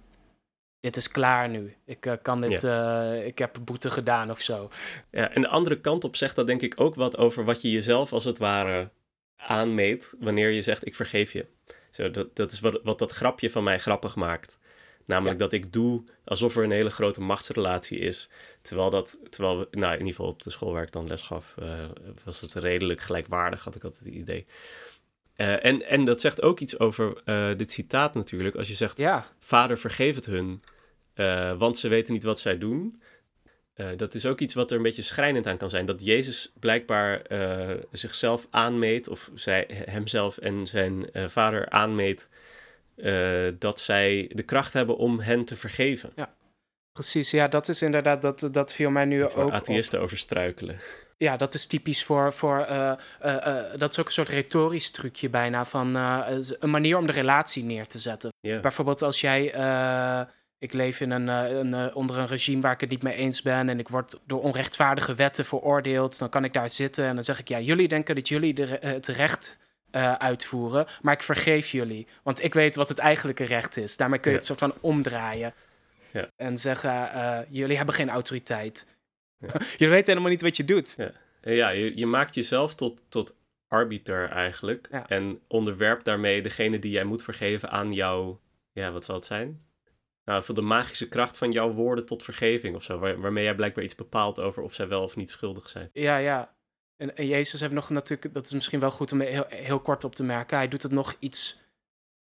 [0.87, 1.75] dit is klaar nu.
[1.85, 3.12] Ik uh, kan dit, ja.
[3.12, 4.70] uh, ik heb boete gedaan of zo.
[5.11, 7.70] Ja, en de andere kant op zegt dat denk ik ook wat over wat je
[7.70, 8.90] jezelf als het ware
[9.37, 11.46] aanmeet wanneer je zegt ik vergeef je.
[11.90, 14.59] Zo, dat, dat is wat, wat dat grapje van mij grappig maakt.
[15.05, 15.44] Namelijk ja.
[15.44, 18.31] dat ik doe alsof er een hele grote machtsrelatie is.
[18.62, 21.22] Terwijl dat, terwijl we, nou in ieder geval op de school waar ik dan les
[21.22, 21.85] gaf, uh,
[22.25, 24.46] was het redelijk gelijkwaardig, had ik altijd het idee.
[25.37, 28.57] Uh, en, en dat zegt ook iets over uh, dit citaat natuurlijk.
[28.57, 29.27] Als je zegt, ja.
[29.40, 30.62] vader vergeef het hun,
[31.16, 33.02] uh, want ze weten niet wat zij doen.
[33.96, 35.87] dat is ook iets wat er een beetje schrijnend aan kan zijn.
[35.87, 37.22] Dat Jezus blijkbaar
[37.92, 42.29] zichzelf aanmeet, of zij, hemzelf en zijn vader aanmeet,
[43.59, 46.12] dat zij de kracht hebben om hen te vergeven.
[46.14, 46.35] Ja,
[46.92, 47.31] precies.
[47.31, 50.81] Ja, dat is inderdaad, dat, dat viel mij nu dat ook atheïsten over struikelen.
[51.18, 52.33] Ja, dat is typisch voor.
[52.33, 52.92] voor uh,
[53.24, 55.64] uh, uh, dat is ook een soort retorisch trucje bijna.
[55.64, 58.33] Van een manier om de relatie neer te zetten.
[58.40, 58.61] Yeah.
[58.61, 59.55] Bijvoorbeeld als jij.
[60.59, 63.69] Ik leef in een, een, onder een regime waar ik het niet mee eens ben.
[63.69, 66.19] En ik word door onrechtvaardige wetten veroordeeld.
[66.19, 68.79] Dan kan ik daar zitten en dan zeg ik: Ja, jullie denken dat jullie de,
[68.81, 69.59] het recht.
[70.19, 73.97] uitvoeren, maar ik vergeef jullie, want ik weet wat het eigenlijke recht is.
[73.97, 74.42] Daarmee kun je Ja.
[74.42, 75.55] het soort van omdraaien
[76.12, 76.31] Ja.
[76.37, 78.87] en zeggen: jullie hebben geen autoriteit.
[79.77, 80.95] Je weet helemaal niet wat je doet.
[80.97, 81.11] Ja,
[81.53, 83.35] ja je, je maakt jezelf tot, tot
[83.69, 84.88] arbiter eigenlijk.
[85.07, 88.40] En onderwerpt daarmee degene die jij moet vergeven aan jouw,
[88.73, 89.61] ja, wat zal het zijn?
[90.27, 92.99] Nou, voor de magische kracht van jouw woorden tot vergeving of zo.
[92.99, 95.91] Waar, waarmee jij blijkbaar iets bepaalt over of zij wel of niet schuldig zijn.
[95.93, 96.55] Ja, ja.
[96.97, 100.05] En, en Jezus heeft nog natuurlijk, dat is misschien wel goed om heel, heel kort
[100.05, 100.57] op te merken.
[100.57, 101.65] Hij doet het nog iets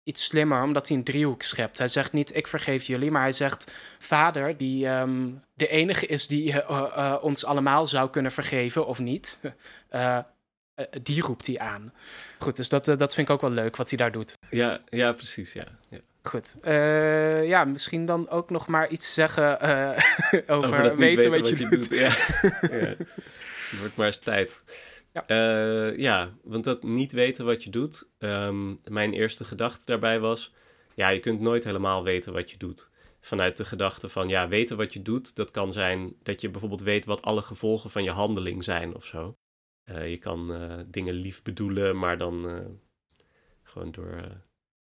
[0.03, 1.79] iets slimmer, omdat hij een driehoek schept.
[1.79, 6.27] Hij zegt niet, ik vergeef jullie, maar hij zegt, vader, die um, de enige is
[6.27, 9.39] die uh, uh, ons allemaal zou kunnen vergeven, of niet,
[9.91, 10.19] uh,
[11.03, 11.93] die roept hij aan.
[12.39, 14.39] Goed, dus dat, dat vind ik ook wel leuk, wat hij daar doet.
[14.51, 15.65] Ja, ja precies, ja.
[16.23, 16.57] Goed.
[17.45, 21.89] ja, misschien dan ook nog maar iets zeggen over, over weten, wat, je, je doet.
[21.89, 21.99] doet.
[21.99, 22.09] Ja.
[22.81, 22.95] ja.
[23.71, 24.63] Het wordt maar eens tijd.
[25.13, 25.25] Ja.
[25.27, 28.09] Uh, ja, want dat niet weten wat je doet.
[28.19, 30.55] Um, mijn eerste gedachte daarbij was:
[30.95, 32.91] ja, je kunt nooit helemaal weten wat je doet.
[33.21, 36.83] Vanuit de gedachte van ja, weten wat je doet, dat kan zijn dat je bijvoorbeeld
[36.83, 39.35] weet wat alle gevolgen van je handeling zijn of zo.
[40.05, 40.53] Je kan
[40.87, 42.63] dingen lief bedoelen, maar dan
[43.63, 44.23] gewoon door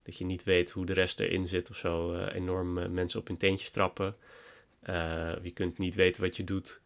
[0.07, 3.37] dat je niet weet hoe de rest erin zit of zo, enorm mensen op hun
[3.37, 4.15] teentjes trappen.
[5.41, 6.81] je kunt niet weten wat je doet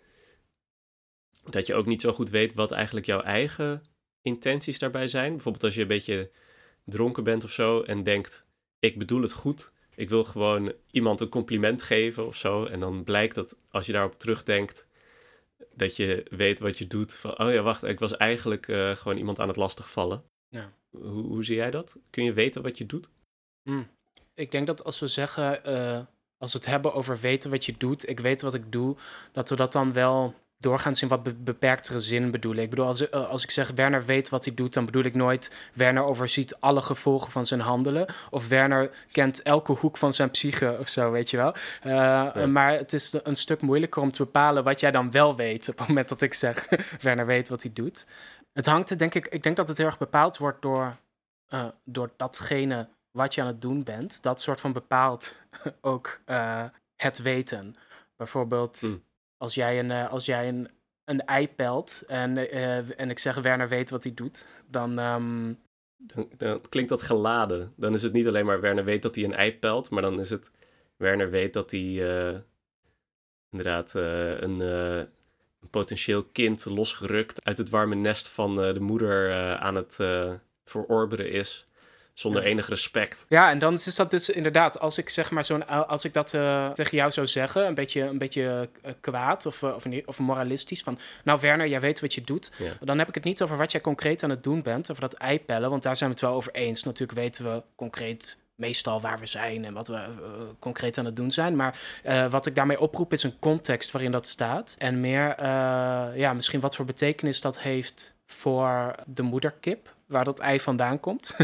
[1.49, 3.83] dat je ook niet zo goed weet wat eigenlijk jouw eigen
[4.21, 5.33] intenties daarbij zijn.
[5.33, 6.31] Bijvoorbeeld als je een beetje
[6.85, 8.45] dronken bent of zo en denkt:
[8.79, 9.71] ik bedoel het goed.
[9.95, 12.65] Ik wil gewoon iemand een compliment geven of zo.
[12.65, 14.87] En dan blijkt dat als je daarop terugdenkt,
[15.73, 17.15] dat je weet wat je doet.
[17.15, 18.65] Van, oh ja, wacht, ik was eigenlijk
[18.97, 20.23] gewoon iemand aan het lastigvallen.
[20.49, 20.73] Ja.
[20.91, 21.97] Hoe, hoe zie jij dat?
[22.09, 23.09] Kun je weten wat je doet?
[23.63, 23.87] Mm.
[24.33, 25.99] Ik denk dat als we zeggen, uh,
[26.37, 28.95] als we het hebben over weten wat je doet, ik weet wat ik doe,
[29.31, 32.63] dat we dat dan wel doorgaans in wat beperktere zin bedoelen.
[32.63, 35.15] Ik bedoel, als, eh, als ik zeg Werner weet wat hij doet, dan bedoel ik
[35.15, 38.05] nooit Werner overziet alle gevolgen van zijn handelen.
[38.29, 41.55] Of Werner kent elke hoek van zijn psyche of zo, weet je wel.
[41.85, 45.69] Uh, Maar het is een stuk moeilijker om te bepalen wat jij dan wel weet
[45.69, 46.67] op het moment dat ik zeg
[47.01, 48.05] Werner weet wat hij doet.
[48.53, 50.97] Het hangt denk ik, ik denk dat het heel erg bepaald wordt door,
[51.49, 54.23] uh, door datgene wat je aan het doen bent.
[54.23, 55.35] Dat soort van bepaalt
[55.81, 56.21] ook
[56.95, 57.75] het weten.
[58.15, 58.79] Bijvoorbeeld.
[58.79, 58.95] Hm
[59.41, 60.69] als jij een, uh, als jij een,
[61.03, 65.59] een ei pelt en, uh, en ik zeg Werner weet wat hij doet, dan, um...
[65.97, 66.61] dan, dan...
[66.69, 67.73] klinkt dat geladen.
[67.75, 70.19] Dan is het niet alleen maar Werner weet dat hij een ei pelt, maar dan
[70.19, 70.51] is het
[70.97, 72.43] Werner weet dat hij
[73.49, 74.59] inderdaad een,
[75.61, 79.97] een, potentieel kind losgerukt uit het warme nest van de moeder aan het
[80.65, 81.65] verorberen is
[82.13, 83.25] zonder enig respect.
[83.27, 86.33] Ja, en dan is dat dus inderdaad, als ik zeg maar zo'n, als ik dat
[86.33, 90.19] uh, tegen jou zou zeggen, een beetje, een beetje uh, kwaad of, uh, of, of,
[90.19, 93.57] moralistisch, van nou Werner, jij weet wat je doet, dan heb ik het niet over
[93.57, 96.25] wat jij concreet aan het doen bent, over dat eipellen, want daar zijn we het
[96.25, 96.83] wel over eens.
[96.83, 99.99] Natuurlijk weten we concreet meestal waar we zijn en wat we
[100.59, 101.55] concreet aan het doen zijn.
[101.55, 101.79] Maar
[102.29, 104.75] wat ik daarmee oproep is een context waarin dat staat.
[104.77, 105.43] En meer,
[106.17, 111.35] ja, misschien wat voor betekenis dat heeft voor de moederkip waar dat ei vandaan komt.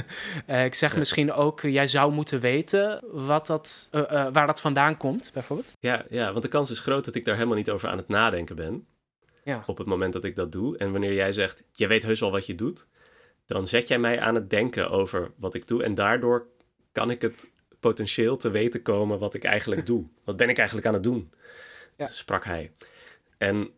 [0.48, 4.62] uh, ik zeg misschien ook, uh, jij zou moeten weten wat dat, uh, waar dat
[4.62, 5.74] vandaan komt, bijvoorbeeld.
[5.80, 8.08] Ja, ja, want de kans is groot dat ik daar helemaal niet over aan het
[8.08, 8.88] nadenken ben.
[9.44, 9.64] Ja.
[9.66, 10.78] Op het moment dat ik dat doe.
[10.78, 12.88] En wanneer jij zegt, jij weet heus wel wat je doet,
[13.46, 15.84] dan zet jij mij aan het denken over wat ik doe.
[15.84, 16.48] En daardoor
[16.98, 17.48] kan ik het
[17.80, 20.06] potentieel te weten komen wat ik eigenlijk doe.
[20.24, 21.32] Wat ben ik eigenlijk aan het doen?
[21.98, 22.08] Ja.
[22.08, 22.72] Sprak hij.
[23.38, 23.72] En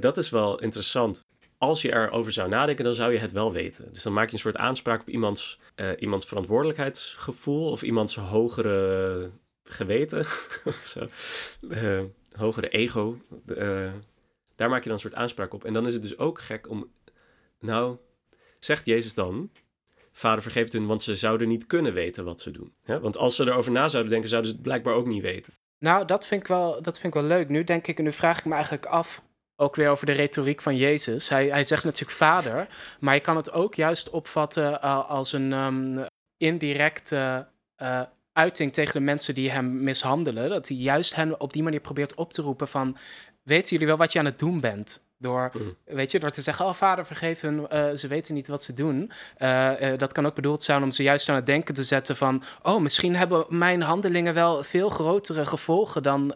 [0.00, 1.24] dat is wel interessant
[1.64, 3.92] als je erover zou nadenken, dan zou je het wel weten.
[3.92, 9.30] Dus dan maak je een soort aanspraak op iemands, uh, iemands verantwoordelijkheidsgevoel of iemands hogere
[9.64, 10.20] geweten
[10.64, 11.06] of zo.
[11.60, 13.18] Uh, hogere ego.
[14.56, 15.64] Daar maak je dan een soort aanspraak op.
[15.64, 16.92] En dan is het dus ook gek om.
[17.60, 17.96] Nou,
[18.58, 19.50] zegt Jezus dan.
[20.16, 22.74] Vader vergeeft hun, want ze zouden niet kunnen weten wat ze doen.
[22.84, 25.52] Want als ze erover na zouden denken, zouden ze het blijkbaar ook niet weten.
[25.78, 27.48] Nou, dat vind ik wel, dat vind ik wel leuk.
[27.48, 29.22] Nu denk ik, en nu vraag ik me eigenlijk af
[29.56, 31.28] ook weer over de retoriek van Jezus.
[31.28, 32.68] Hij, hij zegt natuurlijk vader,
[33.00, 37.46] maar je kan het ook juist opvatten uh, als een um, indirecte
[37.82, 40.48] uh, uiting tegen de mensen die hem mishandelen.
[40.48, 42.96] Dat hij juist hen op die manier probeert op te roepen van...
[43.42, 45.03] weten jullie wel wat je aan het doen bent?
[45.24, 45.74] Door, mm.
[45.84, 48.74] weet je, door te zeggen, oh vader, vergeef hun, uh, ze weten niet wat ze
[48.74, 49.10] doen.
[49.38, 52.16] Uh, uh, dat kan ook bedoeld zijn om ze juist aan het denken te zetten
[52.16, 56.34] van, oh, misschien hebben mijn handelingen wel veel grotere gevolgen dan,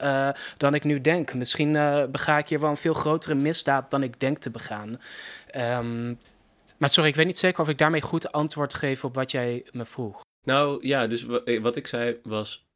[0.57, 1.35] dan ik nu denk.
[1.35, 1.73] Misschien
[2.13, 5.01] bega ik hier wel een veel grotere misdaad dan ik denk te begaan.
[5.57, 6.19] Um,
[6.77, 9.67] maar sorry, ik weet niet zeker of ik daarmee goed antwoord geef op wat jij
[9.73, 10.25] me vroeg.
[10.45, 11.27] Nou ja, dus
[11.61, 12.67] wat ik zei was,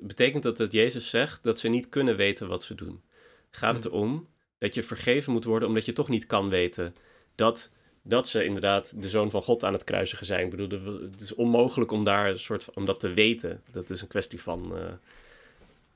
[0.00, 3.02] betekent dat dat Jezus zegt dat ze niet kunnen weten wat ze doen?
[3.50, 4.32] Gaat het mm.
[4.64, 6.96] Dat je vergeven moet worden omdat je toch niet kan weten
[7.34, 7.70] dat,
[8.02, 10.44] dat ze inderdaad de zoon van God aan het kruisigen zijn.
[10.44, 13.62] Ik bedoel, het is onmogelijk om daar een soort van, om dat te weten.
[13.70, 14.82] Dat is een kwestie van, uh,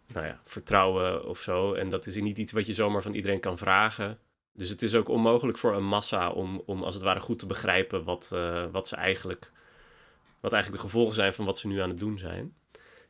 [0.07, 1.75] nou ja, vertrouwen of zo.
[1.75, 4.19] En dat is niet iets wat je zomaar van iedereen kan vragen.
[4.53, 7.47] Dus het is ook onmogelijk voor een massa om, om als het ware goed te
[7.47, 9.51] begrijpen wat, uh, wat ze eigenlijk,
[10.41, 12.55] wat eigenlijk de gevolgen zijn van wat ze nu aan het doen zijn.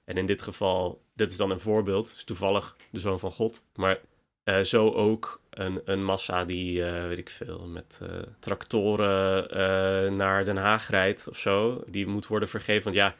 [0.04, 3.62] En in dit geval, dit is dan een voorbeeld, is toevallig de zoon van God.
[3.74, 4.00] Maar
[4.48, 8.08] uh, zo ook een, een massa die, uh, weet ik veel, met uh,
[8.38, 11.84] tractoren naar Den Haag rijdt of zo.
[11.86, 12.82] Die moet worden vergeven.
[12.82, 13.14] Want ja,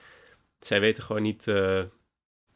[0.61, 1.45] zij weten gewoon niet.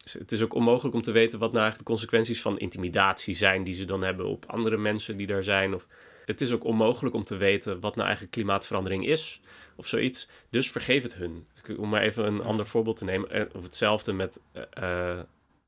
[0.03, 3.65] het is ook onmogelijk om te weten wat nou eigenlijk de consequenties van intimidatie zijn
[3.65, 5.75] die ze dan hebben op andere mensen die daar zijn.
[5.75, 5.87] Of,
[6.25, 9.41] het is ook onmogelijk om te weten wat nou eigenlijk klimaatverandering is
[9.77, 10.29] of zoiets.
[10.51, 11.47] Dus vergeef het hun.
[11.77, 13.51] Om maar even een ander voorbeeld te nemen.
[13.55, 14.41] Of hetzelfde met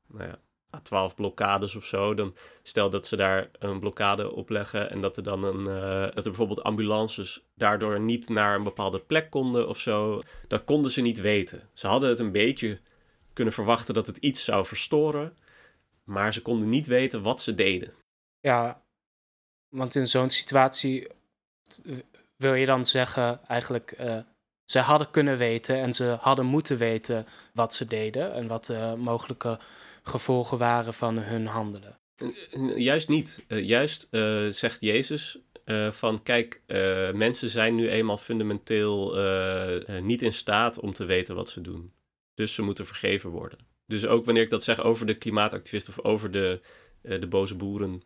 [0.07, 0.39] nou ja,
[0.83, 2.13] 12 blokkades of zo.
[2.13, 6.01] Dan stel dat ze daar een blokkade op leggen en dat er dan een, uh,
[6.01, 10.21] dat er bijvoorbeeld ambulances daardoor niet naar een bepaalde plek konden of zo.
[10.47, 11.69] Dat konden ze niet weten.
[11.73, 12.79] Ze hadden het een beetje
[13.33, 15.37] kunnen verwachten dat het iets zou verstoren,
[16.03, 17.93] maar ze konden niet weten wat ze deden.
[18.39, 18.81] Ja,
[19.69, 21.07] want in zo'n situatie
[22.35, 23.99] wil je dan zeggen eigenlijk.
[23.99, 24.17] Uh,
[24.65, 28.95] ze hadden kunnen weten en ze hadden moeten weten wat ze deden en wat de
[28.97, 29.59] mogelijke
[30.07, 31.99] gevolgen waren van hun handelen.
[32.75, 33.45] Juist niet.
[33.47, 36.61] Uh, juist uh, zegt Jezus uh, van kijk,
[37.13, 39.15] mensen zijn nu eenmaal fundamenteel
[40.01, 41.93] niet in staat om te weten wat ze doen.
[42.33, 43.59] Dus ze moeten vergeven worden.
[43.87, 46.61] Dus ook wanneer ik dat zeg over de klimaatactivisten of over de,
[47.01, 48.01] de boze boeren,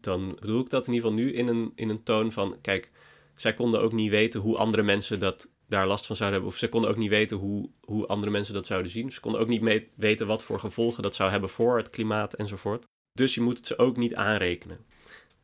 [0.00, 2.90] dan bedoel ik dat in ieder geval nu in een, in een toon van kijk,
[3.36, 6.56] zij konden ook niet weten hoe andere mensen dat daar last van zouden hebben.
[6.56, 9.12] Of ze konden ook niet weten hoe, hoe andere mensen dat zouden zien.
[9.12, 12.34] Ze konden ook niet mee weten wat voor gevolgen dat zou hebben voor het klimaat
[12.34, 12.84] enzovoort.
[13.12, 14.78] Dus je moet het ze ook niet aanrekenen.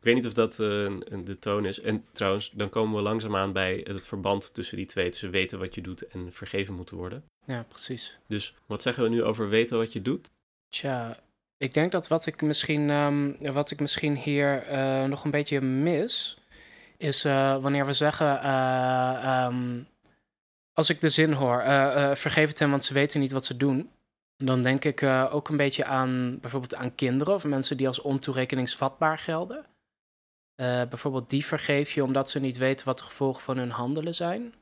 [0.00, 1.80] Ik weet niet of dat uh, de toon is.
[1.80, 5.10] En trouwens, dan komen we langzaamaan bij het verband tussen die twee.
[5.10, 7.24] Tussen weten wat je doet en vergeven moeten worden.
[7.44, 8.18] Ja, precies.
[8.26, 10.28] Dus wat zeggen we nu over weten wat je doet?
[10.68, 11.18] Tja,
[11.56, 15.60] ik denk dat wat ik misschien, um, wat ik misschien hier uh, nog een beetje
[15.60, 16.38] mis,
[16.96, 18.50] is uh, wanneer we zeggen,
[19.30, 19.86] um,
[20.80, 21.62] als ik de zin hoor,
[22.16, 23.90] vergeef het hen, want ze weten niet wat ze doen.
[24.36, 29.18] Dan denk ik ook een beetje aan bijvoorbeeld aan kinderen of mensen die als ontoerekeningsvatbaar
[29.18, 29.64] gelden.
[30.56, 34.54] bijvoorbeeld die vergeef je omdat ze niet weten wat de gevolgen van hun handelen zijn.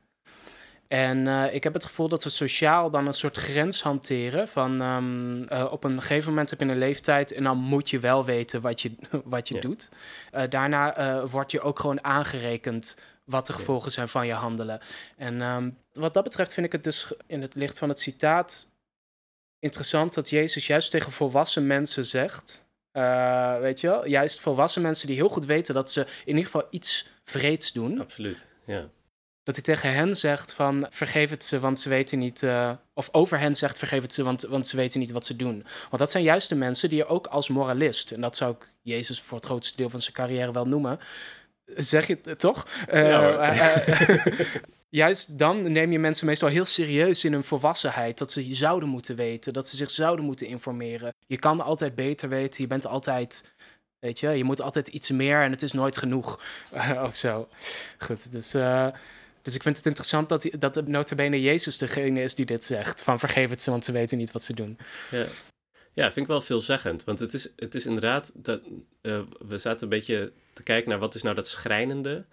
[0.89, 4.81] En uh, ik heb het gevoel dat we sociaal dan een soort grens hanteren van
[4.81, 8.25] um, uh, op een gegeven moment heb je een leeftijd en dan moet je wel
[8.25, 8.91] weten wat je,
[9.23, 9.61] wat je ja.
[9.61, 9.89] doet.
[10.35, 14.79] Uh, daarna word je ook gewoon aangerekend wat de gevolgen zijn van je handelen.
[15.17, 18.67] En um, wat dat betreft vind ik het dus in het licht van het citaat
[19.59, 22.63] interessant dat Jezus juist tegen volwassen mensen zegt.
[23.61, 26.67] weet je wel, juist volwassen mensen die heel goed weten dat ze in ieder geval
[26.69, 27.99] iets vreeds doen.
[27.99, 28.89] Absoluut, ja
[29.49, 33.09] dat hij tegen hen zegt van vergeef het ze, want ze weten niet, uh, of
[33.11, 35.65] over hen zegt vergeef het ze, want, want ze weten niet wat ze doen.
[35.89, 38.71] Want dat zijn juist de mensen die je ook als moralist, en dat zou ik
[38.81, 40.99] Jezus voor het grootste deel van zijn carrière wel noemen,
[41.65, 42.67] zeg je het toch?
[42.93, 44.55] Uh, ja, uh,
[44.89, 49.15] juist dan neem je mensen meestal heel serieus in hun volwassenheid, dat ze zouden moeten
[49.15, 51.13] weten, dat ze zich zouden moeten informeren.
[51.27, 53.43] Je kan altijd beter weten, je bent altijd...
[53.99, 56.41] Weet je, je moet altijd iets meer en het is nooit genoeg.
[57.07, 57.47] of zo.
[57.97, 58.87] Goed, dus uh,
[59.41, 63.01] dus ik vind het interessant dat, dat notabene Jezus degene is die dit zegt.
[63.01, 64.77] Van vergeef het ze, want ze weten niet wat ze doen.
[65.11, 65.25] Ja,
[65.93, 67.03] ja vind ik wel veelzeggend.
[67.03, 68.61] Want het is, het is inderdaad, dat,
[69.01, 72.25] uh, we zaten een beetje te kijken naar wat is nou dat schrijnende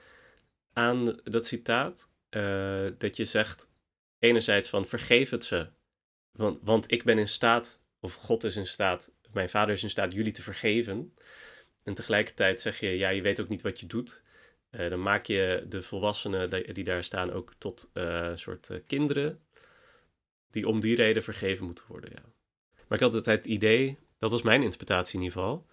[0.73, 2.09] aan dat citaat.
[2.31, 3.69] Uh, dat je zegt
[4.19, 5.69] enerzijds van vergeef het ze,
[6.33, 9.91] want, want ik ben in staat, of God is in staat, mijn vader is in
[9.91, 11.15] staat jullie te vergeven.
[11.83, 14.23] En tegelijkertijd zeg je, ja, je weet ook niet wat je doet.
[14.71, 19.41] Uh, dan maak je de volwassenen die daar staan ook tot uh, soort kinderen
[20.51, 22.11] die om die reden vergeven moeten worden.
[22.15, 22.23] Ja.
[22.89, 25.67] Maar ik had altijd het idee, dat was mijn interpretatie in ieder geval,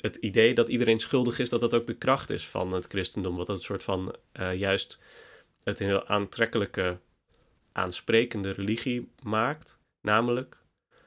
[0.00, 3.36] het idee dat iedereen schuldig is, dat dat ook de kracht is van het christendom.
[3.36, 4.16] Wat dat soort van
[4.54, 4.98] juist
[5.70, 6.98] het een heel aantrekkelijke,
[7.72, 9.80] aansprekende religie maakt.
[10.00, 10.56] Namelijk,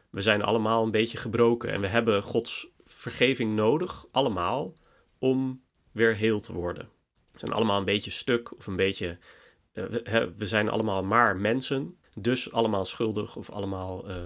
[0.09, 4.73] we zijn allemaal een beetje gebroken en we hebben Gods vergeving nodig, allemaal,
[5.17, 6.89] om weer heel te worden.
[7.31, 9.17] We zijn allemaal een beetje stuk of een beetje.
[9.73, 14.17] Uh, we, we, zijn allemaal maar mensen, dus allemaal schuldig of allemaal uh,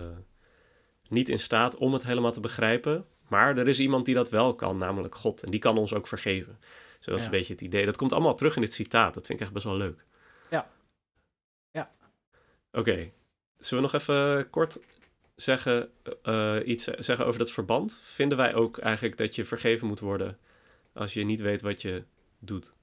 [1.10, 3.06] niet in staat om het helemaal te begrijpen.
[3.28, 5.44] Maar er is iemand die dat wel kan, namelijk God.
[5.44, 6.58] En die kan ons ook vergeven.
[6.98, 7.20] Dus dat ja.
[7.20, 7.86] is een beetje het idee.
[7.86, 9.14] Dat komt allemaal terug in dit citaat.
[9.14, 10.06] Dat vind ik echt best wel leuk.
[12.78, 12.90] Oké.
[12.90, 13.12] Okay.
[13.58, 14.80] Zullen we nog even kort
[15.36, 15.90] zeggen,
[16.24, 18.00] uh, iets zeggen over dat verband?
[18.04, 20.38] Vinden wij ook eigenlijk dat je vergeven moet worden
[20.94, 22.04] als je niet weet wat je
[22.40, 22.74] doet?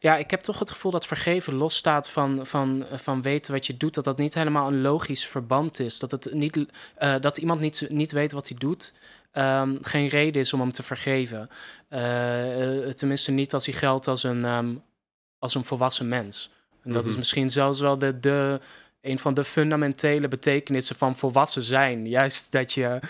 [0.00, 3.76] ja, ik heb toch het gevoel dat vergeven losstaat van, van, van weten wat je
[3.76, 3.94] doet.
[3.94, 5.98] Dat dat niet helemaal een logisch verband is.
[5.98, 8.92] Dat, het niet, uh, dat iemand niet, niet weet wat hij doet.
[9.32, 11.50] Um, geen reden is om hem te vergeven.
[11.90, 14.82] Uh, tenminste, niet als hij geldt als een, um,
[15.38, 16.50] als een volwassen mens.
[16.82, 18.60] En dat is misschien zelfs wel de, de,
[19.00, 22.08] een van de fundamentele betekenissen van volwassen zijn.
[22.08, 23.00] Juist dat je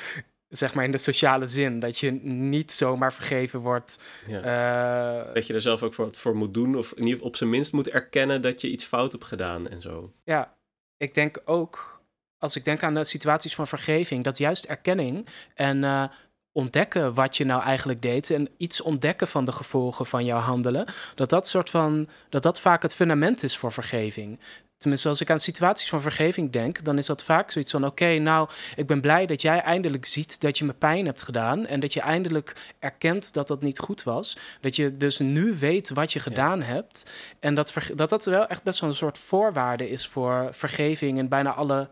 [0.48, 1.80] zeg maar in de sociale zin.
[1.80, 4.00] Dat je niet zomaar vergeven wordt.
[4.26, 5.24] Ja.
[5.26, 6.76] Uh, dat je er zelf ook voor, voor moet doen.
[6.76, 9.68] Of in ieder geval op zijn minst moet erkennen dat je iets fout hebt gedaan
[9.68, 10.12] en zo.
[10.24, 10.54] Ja,
[10.96, 12.02] ik denk ook,
[12.38, 16.04] als ik denk aan de situaties van vergeving, dat juist erkenning en uh,
[16.52, 20.86] ontdekken wat je nou eigenlijk deed en iets ontdekken van de gevolgen van jouw handelen,
[21.14, 24.40] dat dat soort van, dat dat vaak het fundament is voor vergeving.
[24.80, 28.18] Tenminste, als ik aan situaties van vergeving denk, dan is dat vaak zoiets van: oké,
[28.18, 31.66] nou, ik ben blij dat jij eindelijk ziet dat je me pijn hebt gedaan.
[31.66, 34.38] En dat je eindelijk erkent dat dat niet goed was.
[34.60, 37.02] Dat je dus nu weet wat je gedaan hebt.
[37.40, 41.28] En dat, dat dat wel echt best wel een soort voorwaarde is voor vergeving in
[41.28, 41.88] bijna alle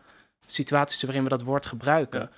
[0.46, 2.20] situaties waarin we dat woord gebruiken.
[2.20, 2.30] Ja.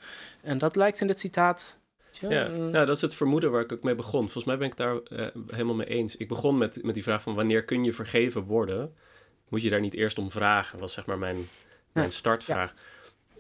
[0.43, 1.79] En dat lijkt in dit citaat.
[2.21, 4.23] Ja, ja, dat is het vermoeden waar ik ook mee begon.
[4.23, 6.17] Volgens mij ben ik daar uh, helemaal mee eens.
[6.17, 8.95] Ik begon met, met die vraag van wanneer kun je vergeven worden?
[9.51, 10.79] Moet je daar niet eerst om vragen?
[10.79, 11.49] Was zeg maar mijn,
[11.93, 12.75] mijn startvraag.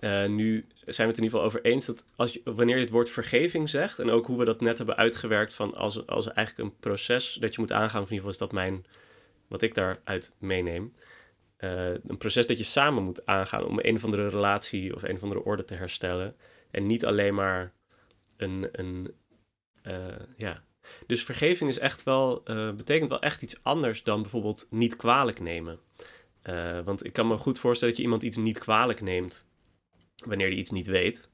[0.01, 2.83] Uh, nu zijn we het in ieder geval over eens dat als je, wanneer je
[2.83, 6.33] het woord vergeving zegt, en ook hoe we dat net hebben uitgewerkt van als, als
[6.33, 8.85] eigenlijk een proces dat je moet aangaan, of in ieder geval is dat mijn,
[9.49, 10.95] wat ik daaruit meeneem.
[11.59, 15.15] Uh, een proces dat je samen moet aangaan om een of andere relatie of een
[15.15, 16.37] of andere orde te herstellen.
[16.71, 17.73] En niet alleen maar
[18.37, 19.15] een, een
[19.83, 19.95] uh,
[20.37, 20.63] ja.
[21.07, 22.43] Dus vergeving is echt wel,
[22.77, 25.81] betekent wel echt iets anders dan bijvoorbeeld niet kwalijk nemen.
[26.43, 29.45] Uh, want ik kan me goed voorstellen dat je iemand iets niet kwalijk neemt
[30.25, 31.31] wanneer hij iets niet weet.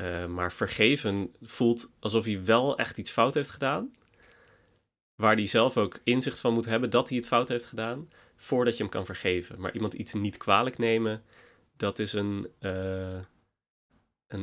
[0.00, 3.94] Uh, maar vergeven voelt alsof hij wel echt iets fout heeft gedaan.
[5.14, 8.10] Waar hij zelf ook inzicht van moet hebben dat hij het fout heeft gedaan.
[8.36, 9.60] Voordat je hem kan vergeven.
[9.60, 11.24] Maar iemand iets niet kwalijk nemen,
[11.76, 13.26] dat is een, een,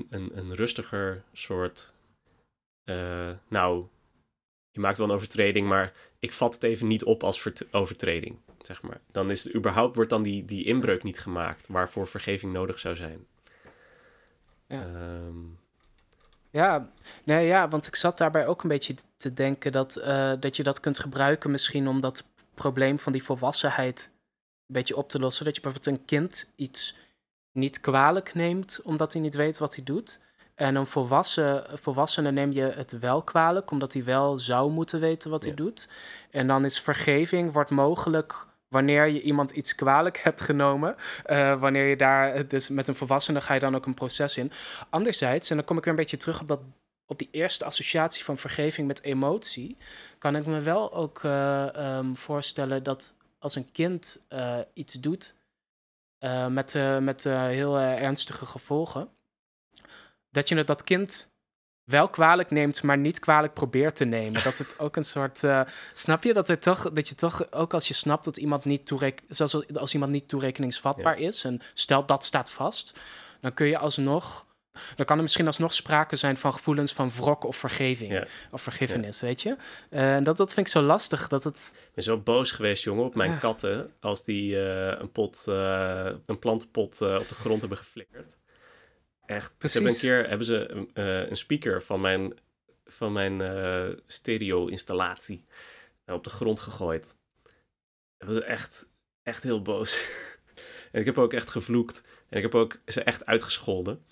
[0.10, 1.94] een, een rustiger soort.
[3.48, 3.86] Nou,
[4.72, 8.38] je maakt wel een overtreding, maar ik vat het even niet op als overtreding.
[8.62, 9.00] Zeg maar.
[9.12, 12.96] Dan is het überhaupt wordt dan die, die inbreuk niet gemaakt waarvoor vergeving nodig zou
[12.96, 13.26] zijn.
[14.68, 14.82] Ja.
[14.82, 15.38] Ehm,
[16.52, 16.92] ja,
[17.24, 20.64] nee, ja, want ik zat daarbij ook een beetje te denken dat, uh, dat je
[20.64, 22.24] dat kunt gebruiken misschien om dat
[22.54, 24.10] probleem van die volwassenheid
[24.68, 25.46] een beetje op te lossen.
[25.46, 26.98] Dat je bijvoorbeeld een kind iets
[27.52, 30.20] niet kwalijk neemt omdat hij niet weet wat hij doet.
[30.60, 35.30] En een volwassen, volwassene neem je het wel kwalijk, omdat hij wel zou moeten weten
[35.30, 35.90] wat hij doet.
[36.32, 40.96] En dan is vergeving wordt mogelijk wanneer je iemand iets kwalijk hebt genomen.
[41.26, 44.52] Uh, wanneer je daar, dus met een volwassene ga je dan ook een proces in.
[44.90, 46.62] Anderzijds, en dan kom ik weer een beetje terug op, dat,
[47.06, 49.78] op die eerste associatie van vergeving met emotie,
[50.18, 55.36] kan ik me wel ook uh, um, voorstellen dat als een kind uh, iets doet
[56.50, 59.10] met, met heel ernstige gevolgen
[60.40, 61.28] dat je het dat kind
[61.84, 64.44] wel kwalijk neemt, maar niet kwalijk probeert te nemen.
[64.44, 65.44] Dat het ook een soort.
[65.44, 65.62] Uh,
[65.94, 68.86] snap je dat er toch dat je toch ook als je snapt dat iemand niet
[68.86, 73.00] toerek, zoals als iemand niet toerekeningsvatbaar is en stel dat staat vast,
[73.42, 74.48] dan kun je alsnog.
[74.96, 78.28] Dan kan er misschien alsnog sprake zijn van gevoelens van wrok of vergeving.
[78.52, 79.56] Of vergiffenis, weet je?
[79.90, 81.28] Uh, en dat, dat vind ik zo lastig.
[81.28, 81.72] Dat het...
[81.74, 83.94] Ik ben zo boos geweest, jongen, op mijn katten.
[84.00, 88.39] Als die uh, een pot, een plantenpot op de grond hebben geflikkerd.
[89.30, 89.58] Echt.
[89.58, 89.78] Precies.
[89.78, 92.34] Ze hebben een keer hebben ze uh, een speaker van mijn,
[92.86, 95.46] van mijn uh, stereo-installatie
[96.06, 97.16] uh, op de grond gegooid.
[98.18, 98.86] Dat was echt,
[99.24, 100.04] echt heel boos.
[100.92, 102.04] en ik heb ook echt gevloekt.
[102.30, 104.06] En ik heb ook ze echt uitgescholden.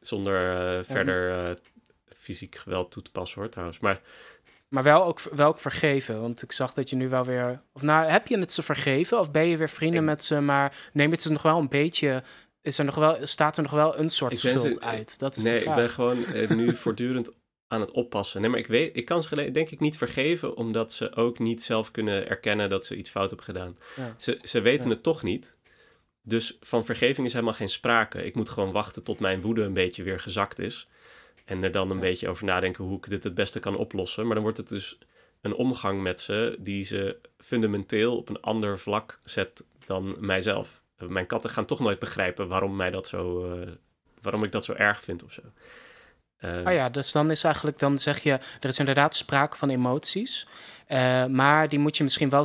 [0.00, 1.56] zonder verder
[2.16, 3.78] fysiek geweld toe te passen hoor trouwens.
[3.78, 4.00] Maar
[4.68, 6.20] maar wel ook, wel ook vergeven.
[6.20, 7.62] Want ik zag dat je nu wel weer.
[7.72, 9.18] Of nou, heb je het ze vergeven?
[9.18, 10.40] Of ben je weer vrienden met ze?
[10.40, 12.22] Maar neem het ze nog wel een beetje
[12.62, 15.18] is er nog wel, staat er nog wel een soort schuld uit?
[15.18, 17.30] Dat is nee, ik ben gewoon eh, nu voortdurend
[17.68, 18.40] aan het oppassen.
[18.40, 21.62] Nee, maar ik, weet, ik kan ze denk ik niet vergeven, omdat ze ook niet
[21.62, 23.78] zelf kunnen erkennen dat ze iets fout hebben gedaan.
[24.16, 25.56] Ze, ze weten het toch niet.
[26.22, 28.24] Dus van vergeving is helemaal geen sprake.
[28.24, 30.88] Ik moet gewoon wachten tot mijn woede een beetje weer gezakt is.
[31.44, 34.24] En er dan een beetje over nadenken hoe ik dit het beste kan oplossen.
[34.24, 34.98] Maar dan wordt het dus
[35.40, 41.26] een omgang met ze die ze fundamenteel op een ander vlak zet dan mijzelf mijn
[41.26, 43.68] katten gaan toch nooit begrijpen waarom, mij dat zo, uh,
[44.22, 45.42] waarom ik dat zo erg vind of zo.
[46.40, 48.30] Uh, oh ja, dus dan is eigenlijk, dan zeg je,
[48.60, 50.46] er is inderdaad sprake van emoties,
[50.88, 52.44] uh, maar die moet je misschien wel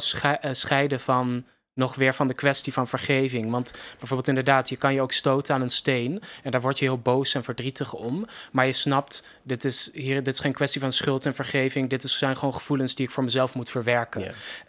[0.52, 3.52] scheiden van nog weer van de kwestie van vergeving.
[3.52, 6.86] Want bijvoorbeeld inderdaad, je kan je ook stoten aan een steen en daar word je
[6.86, 8.28] heel boos en verdrietig om.
[8.52, 11.90] Maar je snapt, dit is, hier, dit is geen kwestie van schuld en vergeving.
[11.90, 14.22] Dit is, zijn gewoon gevoelens die ik voor mezelf moet verwerken.